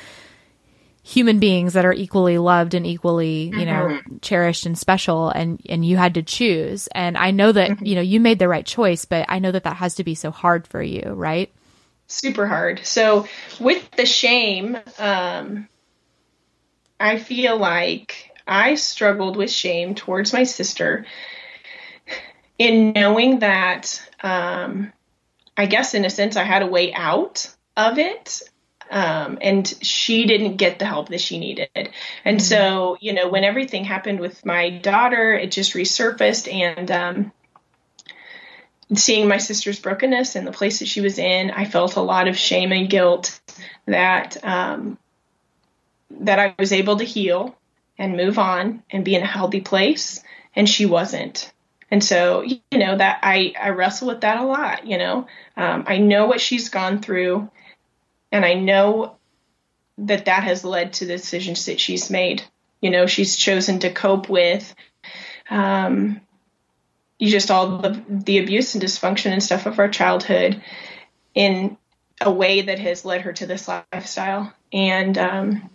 [1.08, 4.18] human beings that are equally loved and equally, you know, mm-hmm.
[4.18, 6.86] cherished and special and and you had to choose.
[6.88, 7.86] And I know that, mm-hmm.
[7.86, 10.14] you know, you made the right choice, but I know that that has to be
[10.14, 11.50] so hard for you, right?
[12.08, 12.84] Super hard.
[12.84, 13.26] So
[13.58, 15.66] with the shame, um
[17.00, 21.06] I feel like I struggled with shame towards my sister
[22.58, 24.92] in knowing that um
[25.56, 28.42] I guess in a sense I had a way out of it
[28.90, 31.68] um, and she didn't get the help that she needed.
[31.74, 32.38] And mm-hmm.
[32.38, 37.32] so, you know, when everything happened with my daughter, it just resurfaced and, um,
[38.94, 42.26] seeing my sister's brokenness and the place that she was in, I felt a lot
[42.26, 43.38] of shame and guilt
[43.84, 44.96] that, um,
[46.10, 47.54] that I was able to heal
[47.98, 50.22] and move on and be in a healthy place.
[50.56, 51.52] And she wasn't.
[51.90, 55.84] And so, you know, that I, I wrestle with that a lot, you know, um,
[55.86, 57.50] I know what she's gone through
[58.32, 59.16] and I know
[59.98, 62.42] that that has led to the decisions that she's made.
[62.80, 64.74] You know, she's chosen to cope with
[65.50, 66.20] um,
[67.18, 70.62] you just all the, the abuse and dysfunction and stuff of our childhood
[71.34, 71.76] in
[72.20, 74.52] a way that has led her to this lifestyle.
[74.72, 75.70] And um,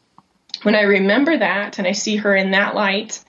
[0.63, 3.23] when I remember that and I see her in that light,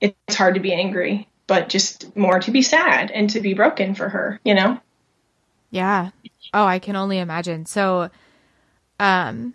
[0.00, 3.94] it's hard to be angry, but just more to be sad and to be broken
[3.94, 4.80] for her, you know?
[5.70, 6.10] Yeah.
[6.52, 7.66] Oh, I can only imagine.
[7.66, 8.10] So,
[9.00, 9.54] um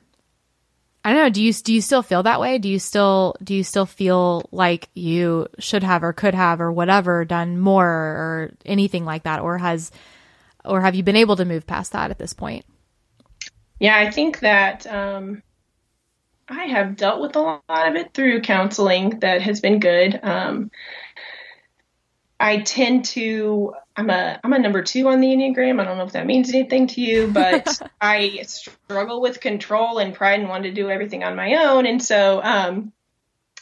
[1.04, 2.58] I don't know, do you do you still feel that way?
[2.58, 6.72] Do you still do you still feel like you should have or could have or
[6.72, 9.92] whatever done more or anything like that or has
[10.66, 12.66] or have you been able to move past that at this point?
[13.80, 15.44] Yeah, I think that um
[16.48, 20.20] I have dealt with a lot of it through counseling that has been good.
[20.22, 20.70] Um,
[22.40, 25.80] I tend to I'm a I'm a number two on the Enneagram.
[25.80, 30.14] I don't know if that means anything to you, but I struggle with control and
[30.14, 31.86] pride and want to do everything on my own.
[31.86, 32.92] And so um,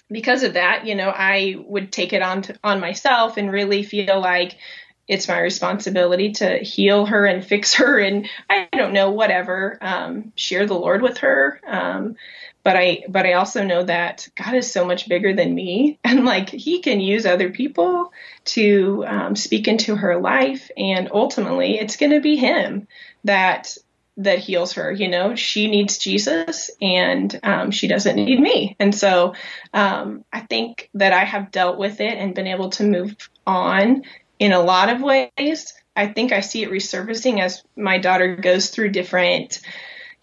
[0.10, 3.84] because of that, you know, I would take it on to, on myself and really
[3.84, 4.58] feel like
[5.08, 10.32] it's my responsibility to heal her and fix her and I don't know whatever um,
[10.36, 11.60] share the Lord with her.
[11.68, 12.16] Um,
[12.64, 16.26] but I but I also know that God is so much bigger than me, and
[16.26, 18.12] like He can use other people
[18.46, 22.88] to um, speak into her life, and ultimately, it's going to be Him
[23.26, 23.78] that
[24.18, 24.92] that heals her.
[24.92, 28.76] You know, she needs Jesus, and um, she doesn't need me.
[28.80, 29.34] And so,
[29.74, 34.04] um, I think that I have dealt with it and been able to move on
[34.40, 35.74] in a lot of ways.
[35.96, 39.62] I think I see it resurfacing as my daughter goes through different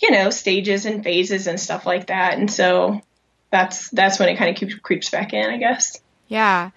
[0.00, 2.38] you know, stages and phases and stuff like that.
[2.38, 3.00] And so
[3.50, 6.00] that's that's when it kind of keeps, creeps back in, I guess.
[6.28, 6.70] Yeah.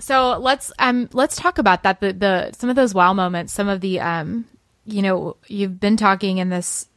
[0.00, 2.00] So let's um let's talk about that.
[2.00, 4.46] The the some of those wow moments, some of the um
[4.86, 6.88] you know you've been talking in this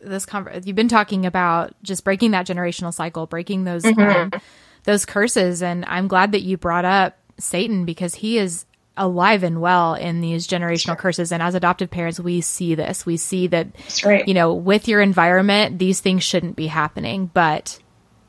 [0.00, 4.34] this conference you've been talking about just breaking that generational cycle, breaking those mm-hmm.
[4.34, 4.40] um,
[4.84, 9.60] those curses, and I'm glad that you brought up Satan because he is alive and
[9.60, 10.96] well in these generational sure.
[10.96, 11.32] curses.
[11.32, 13.04] And as adoptive parents, we see this.
[13.04, 13.68] We see that,
[14.04, 14.26] right.
[14.26, 17.78] you know, with your environment, these things shouldn't be happening, but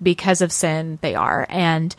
[0.01, 1.45] because of sin, they are.
[1.49, 1.95] And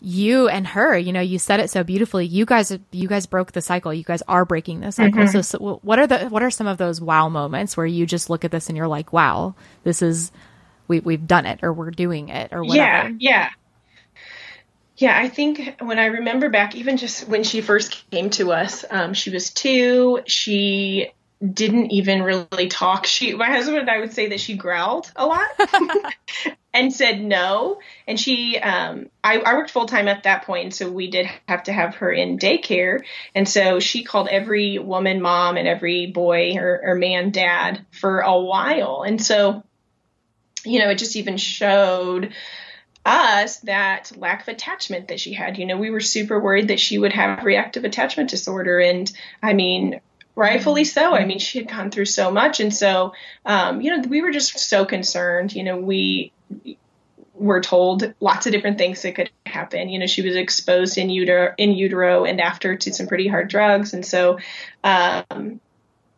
[0.00, 2.24] you and her, you know, you said it so beautifully.
[2.24, 3.92] You guys, you guys broke the cycle.
[3.92, 5.22] You guys are breaking the cycle.
[5.22, 5.32] Mm-hmm.
[5.32, 8.30] So, so, what are the, what are some of those wow moments where you just
[8.30, 10.30] look at this and you're like, wow, this is,
[10.86, 13.08] we, we've done it or we're doing it or whatever.
[13.08, 13.10] Yeah.
[13.18, 13.50] Yeah.
[14.98, 18.84] Yeah, I think when I remember back, even just when she first came to us,
[18.90, 20.22] um, she was two.
[20.26, 23.06] She didn't even really talk.
[23.06, 25.46] She, my husband and I would say that she growled a lot
[26.74, 27.78] and said no.
[28.08, 31.62] And she, um, I, I worked full time at that point, so we did have
[31.64, 33.04] to have her in daycare.
[33.36, 38.18] And so she called every woman mom and every boy or, or man dad for
[38.18, 39.04] a while.
[39.06, 39.62] And so,
[40.64, 42.34] you know, it just even showed
[43.08, 45.58] us that lack of attachment that she had.
[45.58, 48.78] You know, we were super worried that she would have reactive attachment disorder.
[48.78, 49.10] And
[49.42, 50.00] I mean,
[50.34, 51.14] rightfully so.
[51.14, 53.12] I mean, she had gone through so much, and so
[53.44, 55.54] um, you know, we were just so concerned.
[55.54, 56.32] You know, we
[57.34, 59.88] were told lots of different things that could happen.
[59.88, 63.48] You know, she was exposed in utero, in utero, and after to some pretty hard
[63.48, 64.38] drugs, and so,
[64.84, 65.60] um,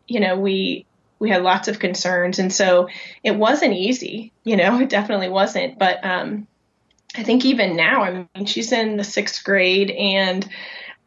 [0.07, 0.85] you know, we
[1.19, 2.89] we had lots of concerns, and so
[3.23, 4.31] it wasn't easy.
[4.43, 5.79] You know, it definitely wasn't.
[5.79, 6.47] But um,
[7.15, 10.47] I think even now, I mean, she's in the sixth grade, and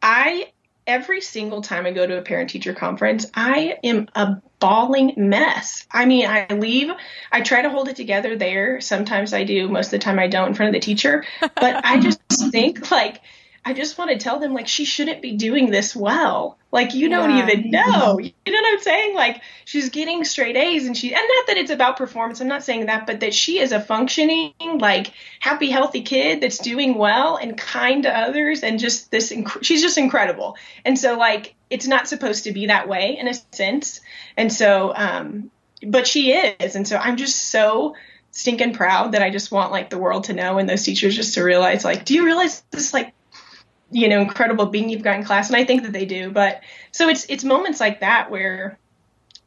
[0.03, 0.53] I
[0.87, 5.87] every single time I go to a parent teacher conference, I am a bawling mess.
[5.91, 6.91] I mean, I leave,
[7.33, 8.81] I try to hold it together there.
[8.81, 11.25] Sometimes I do, most of the time I don't in front of the teacher.
[11.41, 13.21] But I just think like
[13.67, 16.59] I just want to tell them like she shouldn't be doing this well.
[16.71, 17.49] Like you don't yeah.
[17.49, 18.19] even know.
[18.19, 19.15] You know what I'm saying?
[19.15, 22.41] Like she's getting straight A's and she and not that it's about performance.
[22.41, 26.59] I'm not saying that, but that she is a functioning like happy healthy kid that's
[26.59, 30.57] doing well and kind to others and just this inc- she's just incredible.
[30.85, 34.03] And so like it's not supposed to be that way in a sense.
[34.37, 35.51] And so um
[35.87, 36.77] but she is.
[36.77, 37.95] And so I'm just so
[38.31, 41.35] stinking proud that I just want like the world to know and those teachers just
[41.35, 43.15] to realize like do you realize this like
[43.91, 46.63] you know incredible being you've got in class and i think that they do but
[46.93, 48.79] so it's it's moments like that where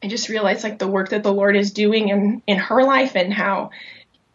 [0.03, 3.15] i just realize like the work that the lord is doing in in her life
[3.15, 3.69] and how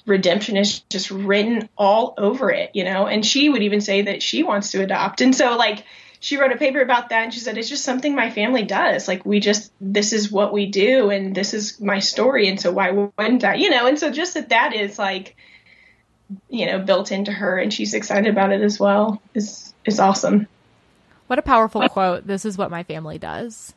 [0.06, 3.06] redemption is just written all over it you know?
[3.06, 5.20] And she would even say that she wants to adopt.
[5.20, 5.84] And so like
[6.20, 9.08] she wrote a paper about that and she said it's just something my family does.
[9.08, 12.72] Like we just this is what we do and this is my story and so
[12.72, 13.54] why wouldn't i?
[13.54, 15.36] You know and so just that that is like
[16.48, 20.46] you know built into her and she's excited about it as well is is awesome.
[21.26, 22.26] What a powerful quote.
[22.26, 23.74] This is what my family does.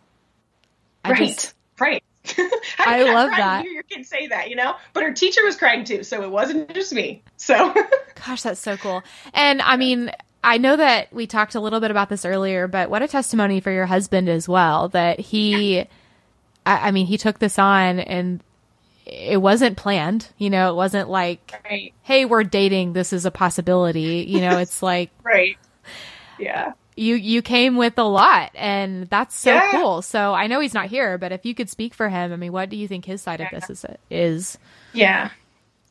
[1.03, 1.19] I right.
[1.19, 2.03] Just, right.
[2.37, 3.63] I, I love that.
[3.63, 4.75] Hear your kid say that, you know.
[4.93, 7.21] But her teacher was crying too, so it wasn't just me.
[7.37, 7.73] So,
[8.25, 9.03] gosh, that's so cool.
[9.33, 10.11] And I mean,
[10.43, 13.59] I know that we talked a little bit about this earlier, but what a testimony
[13.59, 14.89] for your husband as well.
[14.89, 15.85] That he, yeah.
[16.65, 18.41] I, I, mean, he took this on, and
[19.05, 20.27] it wasn't planned.
[20.37, 21.93] You know, it wasn't like, right.
[22.01, 22.93] "Hey, we're dating.
[22.93, 25.57] This is a possibility." You know, it's like, right
[26.39, 26.73] yeah.
[26.95, 29.71] You you came with a lot and that's so yeah.
[29.71, 30.01] cool.
[30.01, 32.53] So i know he's not here but if you could speak for him i mean
[32.53, 33.47] what do you think his side yeah.
[33.47, 34.57] of this is is?
[34.93, 35.31] Yeah.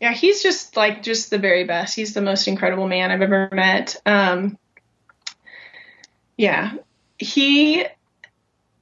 [0.01, 1.95] Yeah he's just like just the very best.
[1.95, 4.01] He's the most incredible man i've ever met.
[4.07, 4.59] Um
[6.37, 6.73] yeah.
[7.19, 7.85] He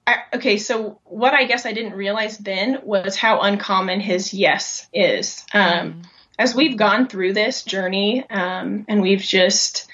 [0.07, 4.89] I, okay so what i guess i didn't realize then was how uncommon his yes
[4.93, 5.45] is.
[5.53, 6.05] Um mm.
[6.39, 9.89] as we've gone through this journey um and we've just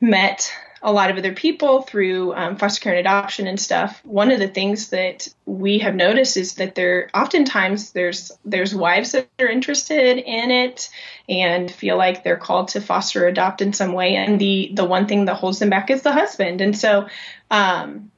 [0.00, 0.52] met
[0.84, 4.02] a lot of other people through um, foster care and adoption and stuff.
[4.04, 9.12] One of the things that we have noticed is that there oftentimes there's there's wives
[9.12, 10.90] that are interested in it
[11.26, 14.84] and feel like they're called to foster or adopt in some way, and the the
[14.84, 16.60] one thing that holds them back is the husband.
[16.60, 17.08] And so,
[17.50, 18.10] um,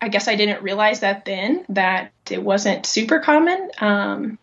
[0.00, 4.38] I guess I didn't realize that then that it wasn't super common um,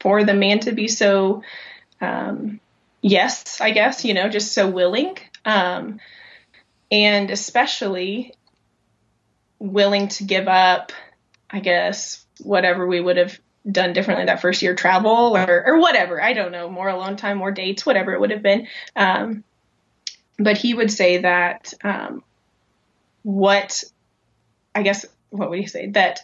[0.00, 1.42] for the man to be so.
[2.00, 2.58] Um,
[3.02, 5.18] yes, I guess, you know, just so willing.
[5.44, 6.00] Um,
[6.90, 8.34] and especially
[9.58, 10.92] willing to give up,
[11.50, 13.38] I guess, whatever we would have
[13.70, 16.20] done differently that first year travel or, or whatever.
[16.20, 18.66] I don't know, more alone time, more dates, whatever it would have been.
[18.96, 19.44] Um,
[20.38, 22.24] but he would say that um,
[23.22, 23.84] what,
[24.74, 25.88] I guess, what would he say?
[25.88, 26.20] That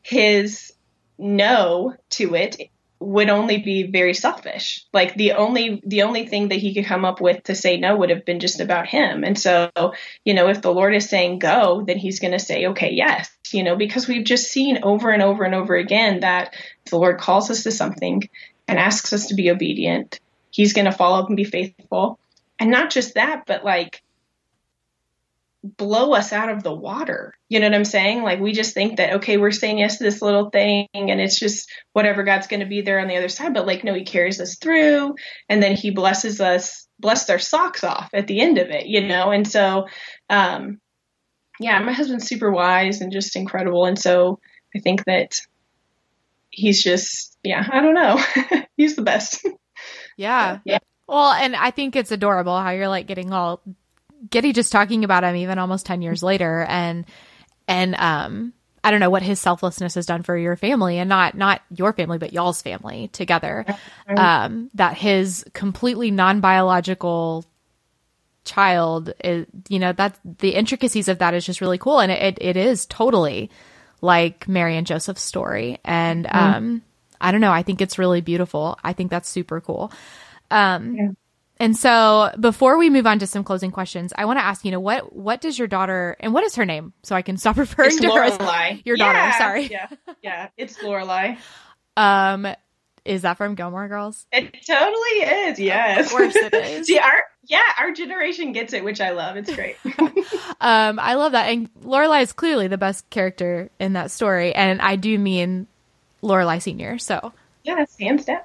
[0.00, 0.72] his
[1.18, 2.70] no to it
[3.02, 4.84] would only be very selfish.
[4.92, 7.96] Like the only the only thing that he could come up with to say no
[7.96, 9.24] would have been just about him.
[9.24, 9.70] And so,
[10.24, 13.30] you know, if the Lord is saying go, then he's going to say okay, yes,
[13.52, 16.54] you know, because we've just seen over and over and over again that
[16.90, 18.28] the Lord calls us to something
[18.68, 22.18] and asks us to be obedient, he's going to follow up and be faithful.
[22.58, 24.02] And not just that, but like
[25.62, 27.34] blow us out of the water.
[27.48, 28.22] You know what I'm saying?
[28.22, 31.38] Like we just think that okay, we're saying yes to this little thing and it's
[31.38, 34.04] just whatever God's going to be there on the other side, but like no, he
[34.04, 35.14] carries us through
[35.48, 39.06] and then he blesses us, blesses our socks off at the end of it, you
[39.06, 39.30] know?
[39.30, 39.86] And so
[40.28, 40.80] um
[41.60, 44.40] yeah, my husband's super wise and just incredible and so
[44.74, 45.32] I think that
[46.50, 48.20] he's just yeah, I don't know.
[48.76, 49.46] he's the best.
[50.16, 50.58] Yeah.
[50.64, 50.78] yeah.
[51.06, 53.60] Well, and I think it's adorable how you're like getting all
[54.30, 57.04] Getty just talking about him even almost 10 years later and
[57.66, 58.52] and um
[58.84, 61.92] I don't know what his selflessness has done for your family and not not your
[61.92, 63.64] family but y'all's family together.
[64.16, 67.44] Um that his completely non-biological
[68.44, 72.38] child is you know that the intricacies of that is just really cool and it
[72.40, 73.50] it, is totally
[74.00, 76.36] like Mary and Joseph's story and mm-hmm.
[76.36, 76.82] um
[77.20, 78.78] I don't know I think it's really beautiful.
[78.82, 79.92] I think that's super cool.
[80.50, 81.08] Um yeah
[81.62, 84.72] And so before we move on to some closing questions, I want to ask, you
[84.72, 86.92] know, what what does your daughter and what is her name?
[87.04, 88.72] So I can stop referring It's to her Lorelai.
[88.72, 89.32] as your daughter.
[89.38, 89.66] Sorry.
[89.68, 89.86] Yeah,
[90.22, 91.38] yeah, it's Lorelai.
[91.96, 92.48] Um
[93.04, 94.26] is that from Gilmore Girls?
[94.32, 95.58] It totally is.
[95.60, 96.86] Yes, Of course it is.
[96.88, 99.36] See, our yeah, our generation gets it, which I love.
[99.36, 99.76] It's great.
[100.60, 101.48] Um, I love that.
[101.48, 104.54] And Lorelai is clearly the best character in that story.
[104.54, 105.66] And I do mean
[106.22, 106.98] Lorelai Sr.
[106.98, 107.32] So
[107.64, 108.42] yes, hands down.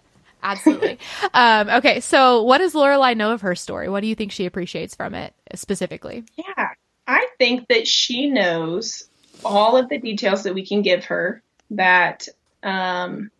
[0.51, 0.99] Absolutely.
[1.33, 1.99] um, okay.
[1.99, 3.89] So what does Lorelai know of her story?
[3.89, 6.23] What do you think she appreciates from it specifically?
[6.35, 6.69] Yeah,
[7.05, 9.07] I think that she knows
[9.45, 11.41] all of the details that we can give her
[11.71, 12.27] that
[12.63, 13.31] um,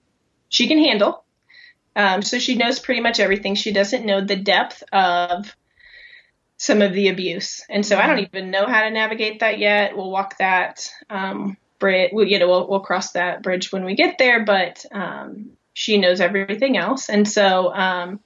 [0.50, 1.24] she can handle.
[1.96, 3.56] Um, so she knows pretty much everything.
[3.56, 5.56] She doesn't know the depth of
[6.58, 9.98] some of the abuse, and so I don't even know how to navigate that yet.
[9.98, 12.12] We'll walk that um, bridge.
[12.14, 14.46] We'll, you know, we'll, we'll cross that bridge when we get there.
[14.46, 18.20] But um, she knows everything else, and so um,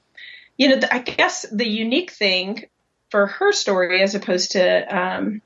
[0.56, 2.64] you know, I guess the unique thing
[3.10, 5.42] for her story as opposed to um,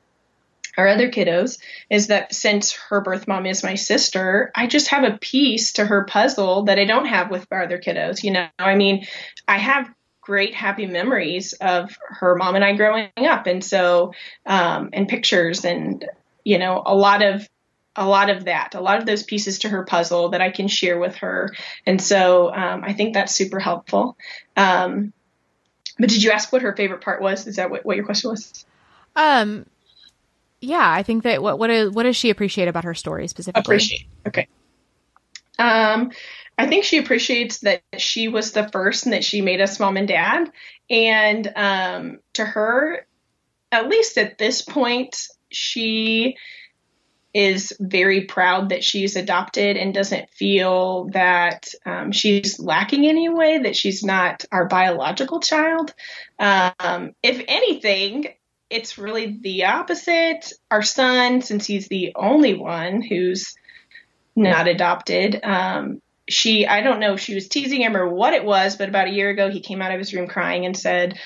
[0.77, 1.57] our other kiddos
[1.89, 5.85] is that since her birth mom is my sister, I just have a piece to
[5.85, 8.23] her puzzle that I don't have with our other kiddos.
[8.23, 9.07] You know, I mean,
[9.47, 9.91] I have
[10.21, 14.13] great happy memories of her mom and I growing up, and so
[14.45, 16.05] um, and pictures and
[16.43, 17.49] you know a lot of
[17.95, 20.67] a lot of that, a lot of those pieces to her puzzle that I can
[20.67, 21.53] share with her,
[21.85, 24.17] and so um, I think that's super helpful.
[24.55, 25.13] Um,
[25.97, 27.47] but did you ask what her favorite part was?
[27.47, 28.65] Is that what, what your question was?
[29.15, 29.65] Um,
[30.59, 33.61] yeah, I think that what what is, what does she appreciate about her story specifically?
[33.61, 34.07] Appreciate.
[34.27, 34.47] Okay.
[35.57, 36.11] Um,
[36.57, 39.97] I think she appreciates that she was the first and that she made us mom
[39.97, 40.51] and dad.
[40.89, 43.05] And um, to her,
[43.71, 46.37] at least at this point, she
[47.35, 53.27] is very proud that she's adopted and doesn't feel that um, she's lacking in any
[53.27, 55.93] way, that she's not our biological child.
[56.39, 58.27] Um, if anything,
[58.69, 60.53] it's really the opposite.
[60.71, 63.53] Our son, since he's the only one who's
[64.33, 68.45] not adopted, um, she, I don't know if she was teasing him or what it
[68.45, 71.19] was, but about a year ago, he came out of his room crying and said,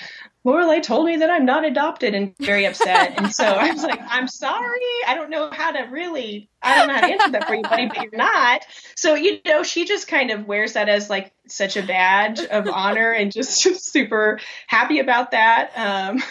[0.46, 3.14] Lorelai told me that I'm not adopted and very upset.
[3.18, 4.80] and so I was like, I'm sorry.
[5.06, 7.64] I don't know how to really, I don't know how to answer that for you,
[7.64, 8.62] buddy, but you're not.
[8.96, 12.68] So, you know, she just kind of wears that as like such a badge of
[12.68, 13.62] honor and just
[13.92, 15.72] super happy about that.
[15.78, 16.24] Um,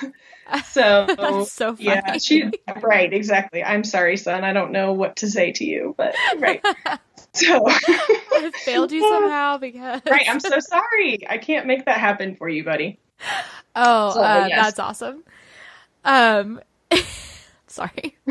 [0.71, 1.89] so, That's so funny.
[1.89, 2.51] yeah, she,
[2.81, 3.63] right, exactly.
[3.63, 4.43] I'm sorry, son.
[4.43, 6.65] I don't know what to say to you, but right.
[7.35, 11.29] So, I failed you somehow because right, I'm so sorry.
[11.29, 12.99] I can't make that happen for you, buddy.
[13.77, 14.67] Oh, So, uh, yes.
[14.67, 15.25] that's awesome.
[16.05, 16.61] Um,
[17.67, 18.17] sorry.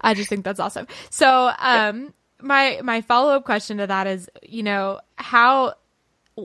[0.00, 0.86] I just think that's awesome.
[1.10, 5.74] So, um, my my follow up question to that is, you know, how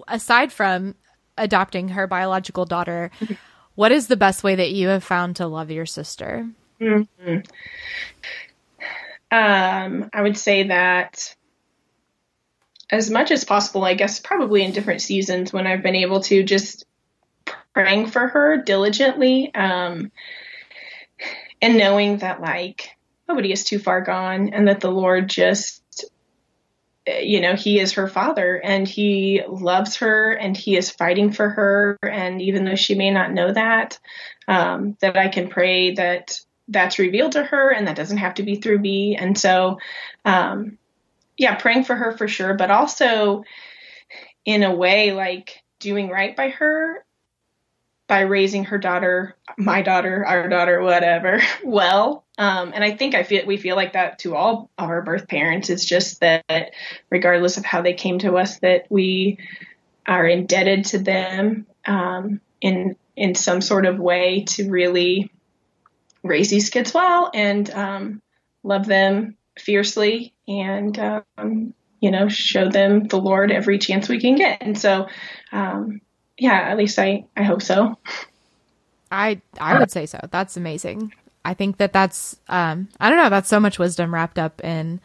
[0.07, 0.95] aside from
[1.37, 3.11] adopting her biological daughter,
[3.75, 6.49] what is the best way that you have found to love your sister?
[6.79, 7.45] Mhm.
[9.31, 11.35] Um, I would say that
[12.89, 16.43] as much as possible, I guess probably in different seasons when I've been able to
[16.43, 16.85] just
[17.73, 20.11] praying for her diligently, um,
[21.61, 22.89] and knowing that like
[23.27, 25.79] nobody is too far gone and that the Lord just
[27.21, 31.49] you know, he is her father and he loves her and he is fighting for
[31.49, 31.97] her.
[32.03, 33.99] And even though she may not know that,
[34.47, 38.43] um, that I can pray that that's revealed to her and that doesn't have to
[38.43, 39.15] be through me.
[39.15, 39.79] And so,
[40.23, 40.77] um,
[41.37, 43.43] yeah, praying for her for sure, but also
[44.45, 47.05] in a way like doing right by her
[48.09, 52.25] by raising her daughter, my daughter, our daughter, whatever, well.
[52.39, 55.27] Um, and I think I feel we feel like that to all of our birth
[55.27, 55.69] parents.
[55.69, 56.71] It's just that
[57.11, 59.37] regardless of how they came to us, that we
[60.07, 65.29] are indebted to them um, in in some sort of way to really
[66.23, 68.21] raise these kids well and um,
[68.63, 74.35] love them fiercely and um, you know show them the Lord every chance we can
[74.35, 74.63] get.
[74.63, 75.09] And so
[75.51, 76.01] um,
[76.39, 77.97] yeah, at least I, I hope so.
[79.11, 80.19] I I would say so.
[80.31, 81.13] That's amazing.
[81.45, 85.01] I think that that's um I don't know, that's so much wisdom wrapped up in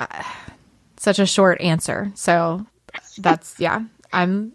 [0.00, 0.22] uh,
[0.96, 2.12] such a short answer.
[2.14, 2.66] So
[3.18, 4.52] that's yeah, I'm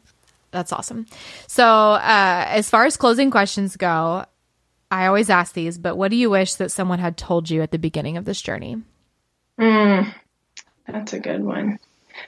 [0.52, 1.06] that's awesome.
[1.48, 4.26] So, uh as far as closing questions go,
[4.92, 7.72] I always ask these, but what do you wish that someone had told you at
[7.72, 8.82] the beginning of this journey?
[9.60, 10.14] Mm,
[10.88, 11.80] that's a good one.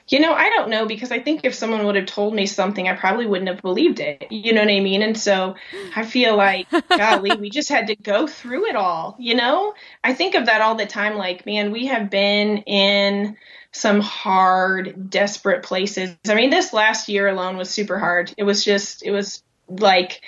[0.08, 2.88] You know, I don't know because I think if someone would have told me something,
[2.88, 4.26] I probably wouldn't have believed it.
[4.30, 5.02] You know what I mean?
[5.02, 5.56] And so
[5.94, 9.16] I feel like, golly, we just had to go through it all.
[9.18, 11.16] You know, I think of that all the time.
[11.16, 13.36] Like, man, we have been in
[13.72, 16.16] some hard, desperate places.
[16.28, 18.32] I mean, this last year alone was super hard.
[18.36, 20.22] It was just, it was like,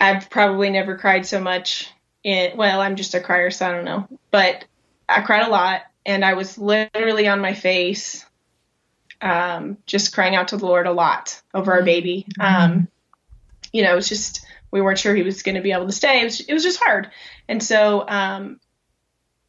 [0.00, 1.88] I've probably never cried so much.
[2.24, 4.06] In, well, I'm just a crier, so I don't know.
[4.30, 4.64] But
[5.08, 8.24] I cried a lot, and I was literally on my face
[9.22, 12.26] um, just crying out to the Lord a lot over our baby.
[12.38, 12.72] Mm-hmm.
[12.72, 12.88] Um,
[13.72, 15.92] you know, it was just we weren't sure he was going to be able to
[15.92, 16.20] stay.
[16.20, 17.10] It was, it was just hard,
[17.48, 18.60] and so um,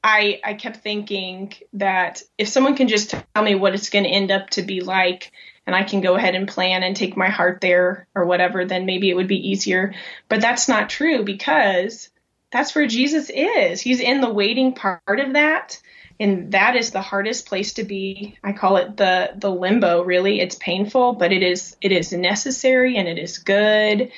[0.03, 4.09] I I kept thinking that if someone can just tell me what it's going to
[4.09, 5.31] end up to be like,
[5.65, 8.85] and I can go ahead and plan and take my heart there or whatever, then
[8.85, 9.93] maybe it would be easier.
[10.29, 12.09] But that's not true because
[12.51, 13.81] that's where Jesus is.
[13.81, 15.81] He's in the waiting part of that
[16.19, 20.39] and that is the hardest place to be i call it the the limbo really.
[20.39, 24.11] It's painful but it is it is necessary and it is good.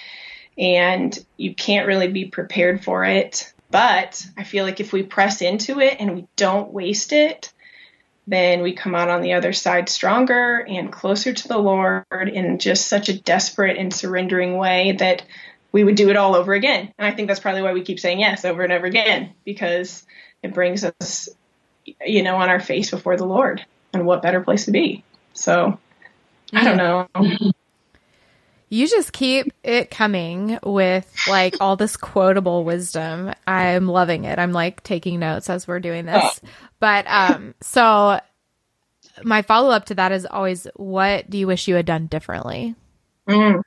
[0.57, 3.53] And you can't really be prepared for it.
[3.71, 7.51] But i feel like if we press into it and we don't waste it
[8.27, 12.57] then we come out on the other side stronger and closer to the lord in
[12.57, 15.23] just such a desperate and surrendering way that
[15.71, 16.93] we would do it all over again.
[16.97, 20.05] And i think that's probably why we keep saying yes over and over again because
[20.41, 21.29] it brings us
[22.05, 23.65] you know, on our face before the Lord.
[23.93, 25.03] And what better place to be?
[25.33, 25.79] So
[26.53, 27.07] I don't know.
[28.67, 33.31] You just keep it coming with like all this quotable wisdom.
[33.47, 34.39] I'm loving it.
[34.39, 36.41] I'm like taking notes as we're doing this.
[36.43, 36.47] Oh.
[36.79, 38.19] But um so
[39.23, 42.75] my follow up to that is always what do you wish you had done differently?
[43.29, 43.61] Mm.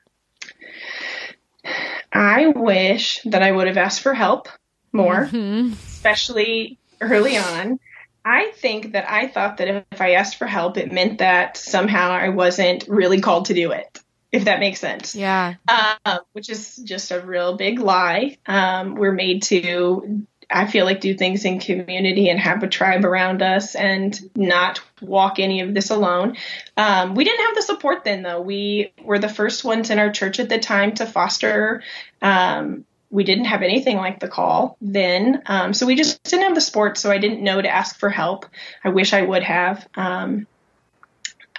[2.11, 4.47] I wish that I would have asked for help
[4.91, 5.73] more, mm-hmm.
[5.73, 7.79] especially early on.
[8.25, 12.11] I think that I thought that if I asked for help, it meant that somehow
[12.11, 13.99] I wasn't really called to do it,
[14.31, 15.15] if that makes sense.
[15.15, 15.55] Yeah.
[15.67, 18.37] Uh, which is just a real big lie.
[18.45, 23.05] Um, we're made to, I feel like, do things in community and have a tribe
[23.05, 26.35] around us and not walk any of this alone.
[26.75, 28.41] Um, we didn't have the support then, though.
[28.41, 31.83] We were the first ones in our church at the time to foster
[32.21, 35.41] um, we didn't have anything like the call then.
[35.45, 38.09] Um, so we just didn't have the sports, So I didn't know to ask for
[38.09, 38.45] help.
[38.83, 39.87] I wish I would have.
[39.95, 40.47] Um,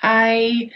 [0.01, 0.71] I,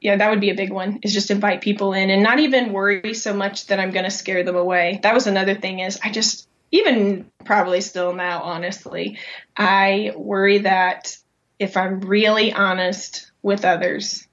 [0.00, 2.72] yeah, that would be a big one is just invite people in and not even
[2.72, 5.00] worry so much that I'm going to scare them away.
[5.02, 9.18] That was another thing is I just, even probably still now, honestly,
[9.56, 11.16] I worry that
[11.58, 14.26] if I'm really honest with others,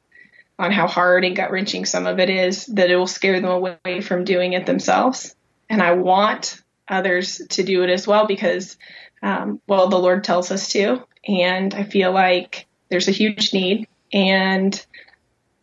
[0.60, 3.50] on how hard and gut wrenching some of it is, that it will scare them
[3.50, 5.36] away from doing it themselves
[5.72, 8.78] and I want others to do it as well because,
[9.24, 13.88] um, well, the Lord tells us to, and I feel like there's a huge need.
[14.12, 14.86] And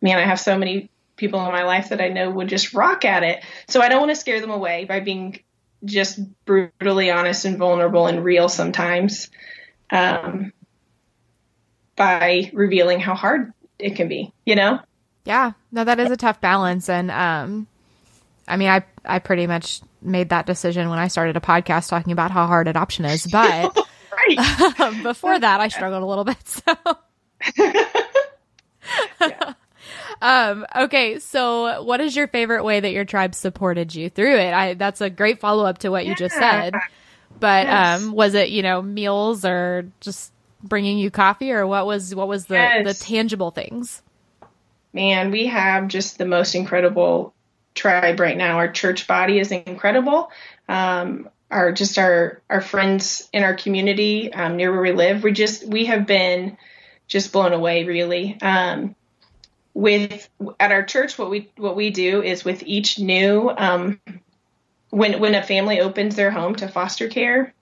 [0.01, 3.05] man, I have so many people in my life that I know would just rock
[3.05, 3.43] at it.
[3.67, 5.41] So I don't want to scare them away by being
[5.85, 9.29] just brutally honest and vulnerable and real sometimes
[9.91, 10.53] um,
[11.95, 14.79] by revealing how hard it can be, you know?
[15.25, 16.89] Yeah, no, that is a tough balance.
[16.89, 17.67] And um,
[18.49, 22.11] I mean, I, I pretty much made that decision when I started a podcast talking
[22.11, 23.27] about how hard adoption is.
[23.27, 23.73] But
[25.03, 26.37] before that, I struggled a little bit.
[29.17, 29.27] So.
[29.29, 29.53] yeah.
[30.21, 34.53] Um, okay, so what is your favorite way that your tribe supported you through it?
[34.53, 36.09] I that's a great follow up to what yeah.
[36.09, 36.73] you just said.
[37.39, 38.01] But yes.
[38.01, 40.33] um, was it you know meals or just
[40.63, 42.85] bringing you coffee or what was what was the yes.
[42.85, 44.01] the tangible things?
[44.91, 47.33] Man, we have just the most incredible
[47.75, 48.57] tribe right now.
[48.57, 50.31] Our church body is incredible.
[50.67, 55.31] Um, our just our our friends in our community um, near where we live, we
[55.31, 56.57] just we have been
[57.07, 58.39] just blown away really.
[58.41, 58.95] Um,
[59.73, 63.99] with at our church, what we what we do is with each new um,
[64.89, 67.53] when when a family opens their home to foster care,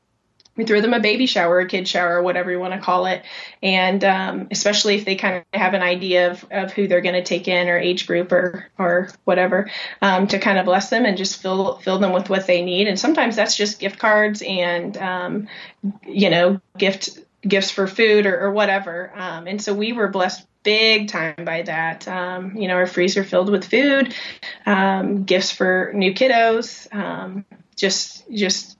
[0.57, 3.23] we throw them a baby shower, a kid shower, whatever you want to call it.
[3.63, 7.15] And um, especially if they kind of have an idea of, of who they're going
[7.15, 9.69] to take in or age group or, or whatever,
[10.01, 12.87] um, to kind of bless them and just fill, fill them with what they need.
[12.87, 15.47] And sometimes that's just gift cards and, um,
[16.05, 19.13] you know, gift gifts for food or, or whatever.
[19.15, 22.07] Um, and so we were blessed big time by that.
[22.07, 24.13] Um, you know, our freezer filled with food,
[24.65, 27.45] um, gifts for new kiddos,
[27.77, 28.76] just just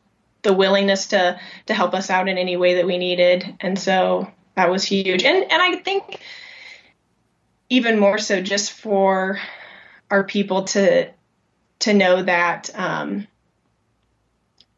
[0.48, 4.32] the willingness to to help us out in any way that we needed, and so
[4.56, 5.24] that was huge.
[5.24, 6.20] And and I think
[7.70, 9.40] even more so just for
[10.10, 11.12] our people to
[11.80, 13.28] to know that um,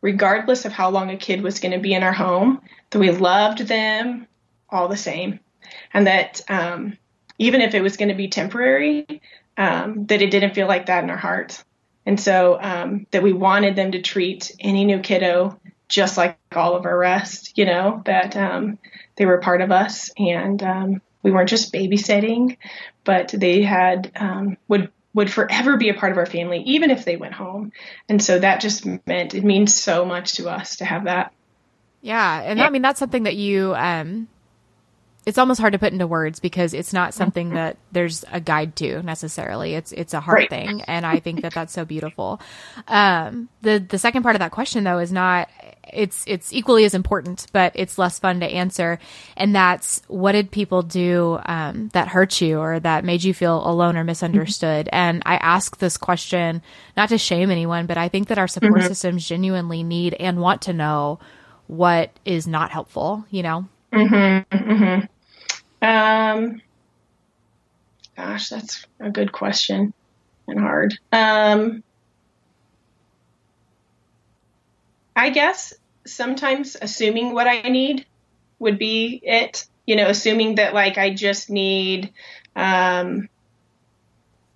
[0.01, 3.11] regardless of how long a kid was going to be in our home, that we
[3.11, 4.28] loved them
[4.70, 5.39] all the same.
[5.93, 6.97] and that um,
[7.38, 9.22] even if it was going to be temporary,
[9.57, 11.63] um, that it didn't feel like that in our hearts.
[12.10, 16.76] And so um, that we wanted them to treat any new kiddo just like all
[16.76, 18.80] of our rest, you know, that um,
[19.16, 22.57] they were part of us and um, we weren't just babysitting,
[23.03, 27.05] but they had um, would would forever be a part of our family, even if
[27.05, 27.74] they went home.
[28.07, 31.32] And so that just meant it means so much to us to have that.
[32.01, 32.66] Yeah, and yeah.
[32.66, 34.28] I mean that's something that you um
[35.30, 37.55] it's almost hard to put into words because it's not something mm-hmm.
[37.55, 39.75] that there's a guide to necessarily.
[39.75, 40.49] It's it's a hard right.
[40.49, 42.41] thing, and I think that that's so beautiful.
[42.88, 45.47] Um, the the second part of that question though is not
[45.93, 48.97] it's it's equally as important, but it's less fun to answer,
[49.38, 53.67] and that's what did people do um, that hurt you or that made you feel
[53.69, 54.88] alone or misunderstood?
[54.88, 54.95] Mm-hmm.
[54.95, 56.63] And I ask this question
[56.97, 58.88] not to shame anyone, but I think that our support mm-hmm.
[58.88, 61.19] systems genuinely need and want to know
[61.67, 63.25] what is not helpful.
[63.30, 63.69] You know.
[63.93, 65.05] Mm-hmm, mm-hmm.
[65.82, 66.61] Um,
[68.15, 69.93] gosh, that's a good question
[70.47, 70.93] and hard.
[71.11, 71.84] Um,
[75.15, 75.73] I guess
[76.05, 78.05] sometimes assuming what I need
[78.59, 79.67] would be it.
[79.86, 82.13] You know, assuming that like I just need
[82.55, 83.27] um,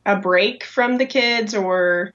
[0.06, 2.14] a break from the kids or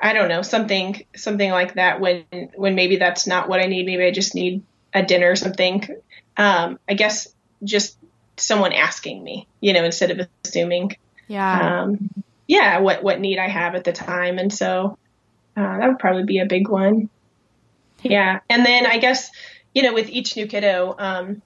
[0.00, 2.00] I don't know something something like that.
[2.00, 2.24] When
[2.54, 3.86] when maybe that's not what I need.
[3.86, 4.62] Maybe I just need
[4.94, 6.02] a dinner or something
[6.36, 7.28] um, I guess
[7.62, 7.98] just
[8.42, 10.96] someone asking me, you know, instead of assuming.
[11.28, 11.82] Yeah.
[11.82, 12.10] Um,
[12.46, 14.98] yeah, what what need I have at the time, and so
[15.56, 17.08] uh, that would probably be a big one.
[18.02, 19.30] Yeah, and then I guess
[19.74, 21.40] you know with each new kiddo, um,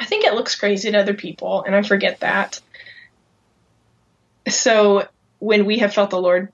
[0.00, 2.60] I think it looks crazy to other people, and I forget that.
[4.48, 5.06] So
[5.38, 6.52] when we have felt the Lord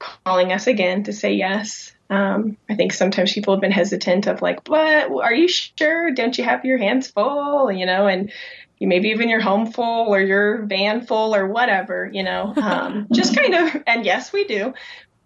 [0.00, 4.42] calling us again to say yes, um, I think sometimes people have been hesitant of
[4.42, 5.10] like, what?
[5.10, 6.10] Are you sure?
[6.10, 7.70] Don't you have your hands full?
[7.70, 8.32] You know, and
[8.80, 13.06] you maybe even your home full or your van full or whatever, you know, um,
[13.12, 14.74] just kind of, and yes, we do,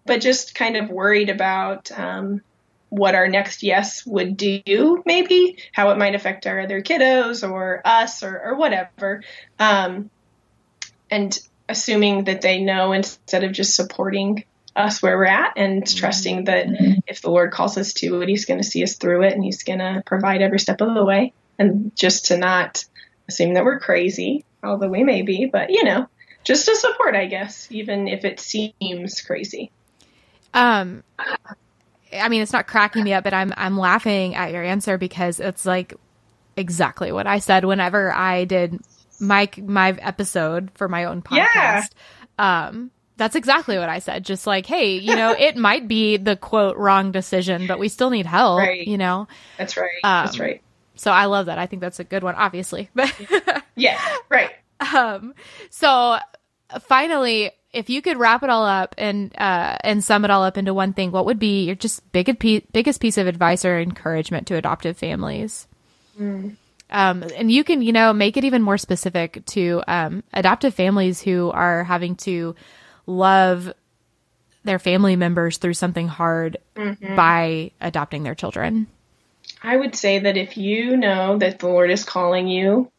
[0.05, 2.41] but just kind of worried about, um,
[2.89, 7.81] what our next yes would do, maybe how it might affect our other kiddos or
[7.83, 9.23] us or, or whatever.
[9.57, 10.09] Um,
[11.09, 14.45] and assuming that they know instead of just supporting
[14.75, 15.97] us where we're at and mm-hmm.
[15.97, 16.67] trusting that
[17.07, 19.43] if the Lord calls us to it, He's going to see us through it and
[19.43, 21.33] He's going to provide every step of the way.
[21.57, 22.85] And just to not
[23.27, 26.07] assume that we're crazy, although we may be, but you know,
[26.43, 29.71] just to support, I guess, even if it seems crazy.
[30.53, 31.03] Um,
[32.13, 35.39] I mean, it's not cracking me up, but I'm I'm laughing at your answer because
[35.39, 35.93] it's like
[36.55, 38.79] exactly what I said whenever I did
[39.19, 41.47] my my episode for my own podcast.
[41.47, 41.87] Yeah.
[42.37, 44.25] Um, that's exactly what I said.
[44.25, 48.09] Just like, hey, you know, it might be the quote wrong decision, but we still
[48.09, 48.59] need help.
[48.59, 48.85] Right.
[48.85, 49.27] You know.
[49.57, 49.97] That's right.
[50.03, 50.61] Um, that's right.
[50.95, 51.57] So I love that.
[51.57, 52.89] I think that's a good one, obviously.
[52.95, 53.99] But yeah,
[54.29, 54.51] right.
[54.93, 55.33] Um.
[55.69, 56.17] So
[56.81, 60.57] finally, if you could wrap it all up and uh and sum it all up
[60.57, 63.79] into one thing, what would be your just biggest piece, biggest piece of advice or
[63.79, 65.67] encouragement to adoptive families?
[66.19, 66.55] Mm.
[66.89, 71.19] Um, and you can, you know, make it even more specific to um, adoptive families
[71.21, 72.55] who are having to
[73.05, 73.71] love
[74.63, 77.15] their family members through something hard mm-hmm.
[77.15, 78.87] by adopting their children?
[79.61, 82.91] I would say that if you know that the Lord is calling you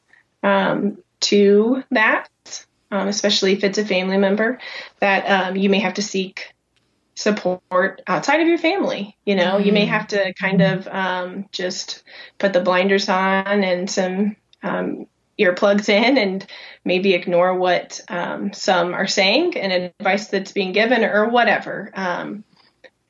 [0.43, 2.29] um, to that,
[2.91, 4.59] um, especially if it's a family member,
[5.01, 6.55] that um, you may have to seek
[7.17, 9.17] support outside of your family.
[9.25, 9.67] You know, mm-hmm.
[9.67, 9.91] you may mm-hmm.
[9.91, 12.05] have to kind of um, just
[12.39, 15.07] put the blinders on and some um,
[15.39, 16.47] earplugs in and
[16.85, 21.91] maybe ignore what um, some are saying and advice that's being given or whatever.
[21.95, 22.45] Um,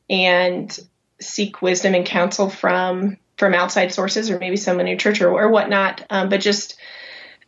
[0.09, 0.79] and
[1.21, 5.51] seek wisdom and counsel from from outside sources or maybe someone in church or, or
[5.51, 6.05] whatnot.
[6.09, 6.77] Um, but just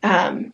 [0.03, 0.53] um,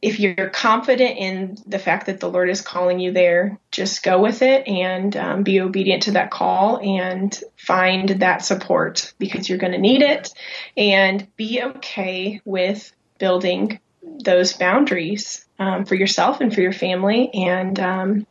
[0.00, 4.20] if you're confident in the fact that the lord is calling you there just go
[4.20, 9.58] with it and um, be obedient to that call and find that support because you're
[9.58, 10.32] going to need it.
[10.76, 17.78] And be okay with building those boundaries um, for yourself and for your family, and
[17.80, 18.26] um,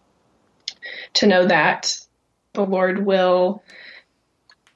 [1.14, 1.98] to know that
[2.54, 3.64] the Lord will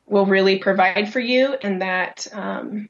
[0.06, 2.90] will really provide for you, and that um,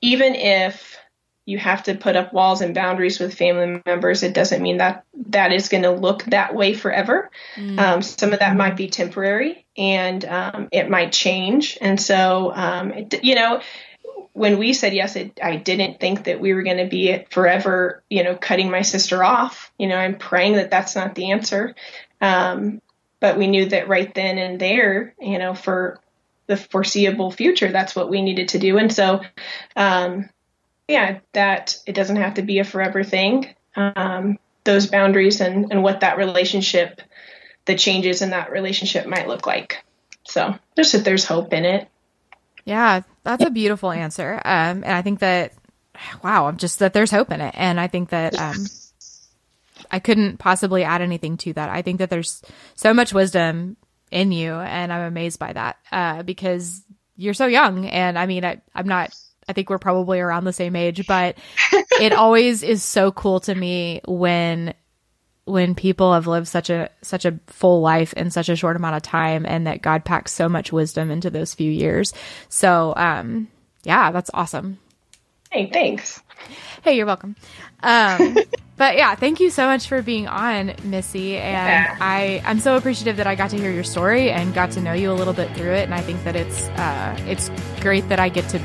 [0.00, 0.98] even if
[1.44, 5.04] you have to put up walls and boundaries with family members, it doesn't mean that
[5.30, 7.30] that is going to look that way forever.
[7.56, 7.78] Mm.
[7.78, 11.78] Um, some of that might be temporary, and um, it might change.
[11.80, 13.60] And so, um, it, you know,
[14.32, 18.02] when we said yes, it, I didn't think that we were going to be forever,
[18.08, 19.72] you know, cutting my sister off.
[19.78, 21.74] You know, I'm praying that that's not the answer.
[22.20, 22.80] Um,
[23.20, 26.00] but we knew that right then and there, you know, for
[26.46, 28.78] the foreseeable future, that's what we needed to do.
[28.78, 29.20] And so,
[29.76, 30.28] um,
[30.88, 33.54] yeah, that it doesn't have to be a forever thing.
[33.76, 37.00] Um, those boundaries and, and what that relationship,
[37.64, 39.84] the changes in that relationship might look like.
[40.24, 41.88] So just that there's hope in it.
[42.64, 44.34] Yeah, that's a beautiful answer.
[44.44, 45.52] Um, and I think that,
[46.22, 47.54] wow, I'm just that there's hope in it.
[47.56, 48.66] And I think that, um,
[49.90, 51.68] I couldn't possibly add anything to that.
[51.68, 52.42] I think that there's
[52.74, 53.76] so much wisdom
[54.10, 56.82] in you, and I'm amazed by that uh, because
[57.16, 57.86] you're so young.
[57.86, 59.14] And I mean, I, I'm not.
[59.48, 61.36] I think we're probably around the same age, but
[62.00, 64.72] it always is so cool to me when
[65.44, 68.96] when people have lived such a such a full life in such a short amount
[68.96, 72.12] of time and that God packs so much wisdom into those few years.
[72.48, 73.48] So um
[73.82, 74.78] yeah, that's awesome.
[75.50, 76.22] Hey, thanks.
[76.82, 77.34] Hey, you're welcome.
[77.82, 78.38] Um
[78.76, 81.36] but yeah, thank you so much for being on, Missy.
[81.36, 81.96] And yeah.
[82.00, 84.92] I I'm so appreciative that I got to hear your story and got to know
[84.92, 88.20] you a little bit through it and I think that it's uh it's great that
[88.20, 88.60] I get to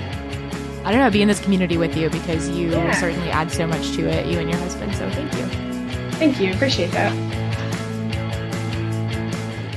[0.86, 2.94] I don't know, be in this community with you because you yeah.
[2.94, 4.96] certainly add so much to it, you and your husband.
[4.96, 5.67] So thank you.
[6.18, 6.54] Thank you.
[6.54, 7.12] Appreciate that.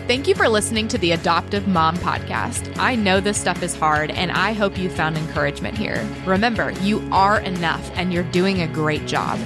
[0.07, 2.76] Thank you for listening to the Adoptive Mom Podcast.
[2.78, 6.05] I know this stuff is hard, and I hope you found encouragement here.
[6.26, 9.38] Remember, you are enough and you're doing a great job.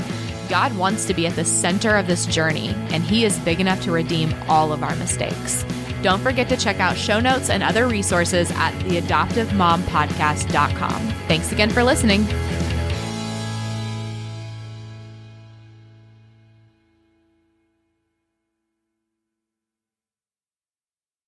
[0.49, 3.83] God wants to be at the center of this journey, and He is big enough
[3.83, 5.67] to redeem all of our mistakes.
[6.03, 11.09] Don't forget to check out show notes and other resources at theadoptivemompodcast.com.
[11.29, 12.27] Thanks again for listening.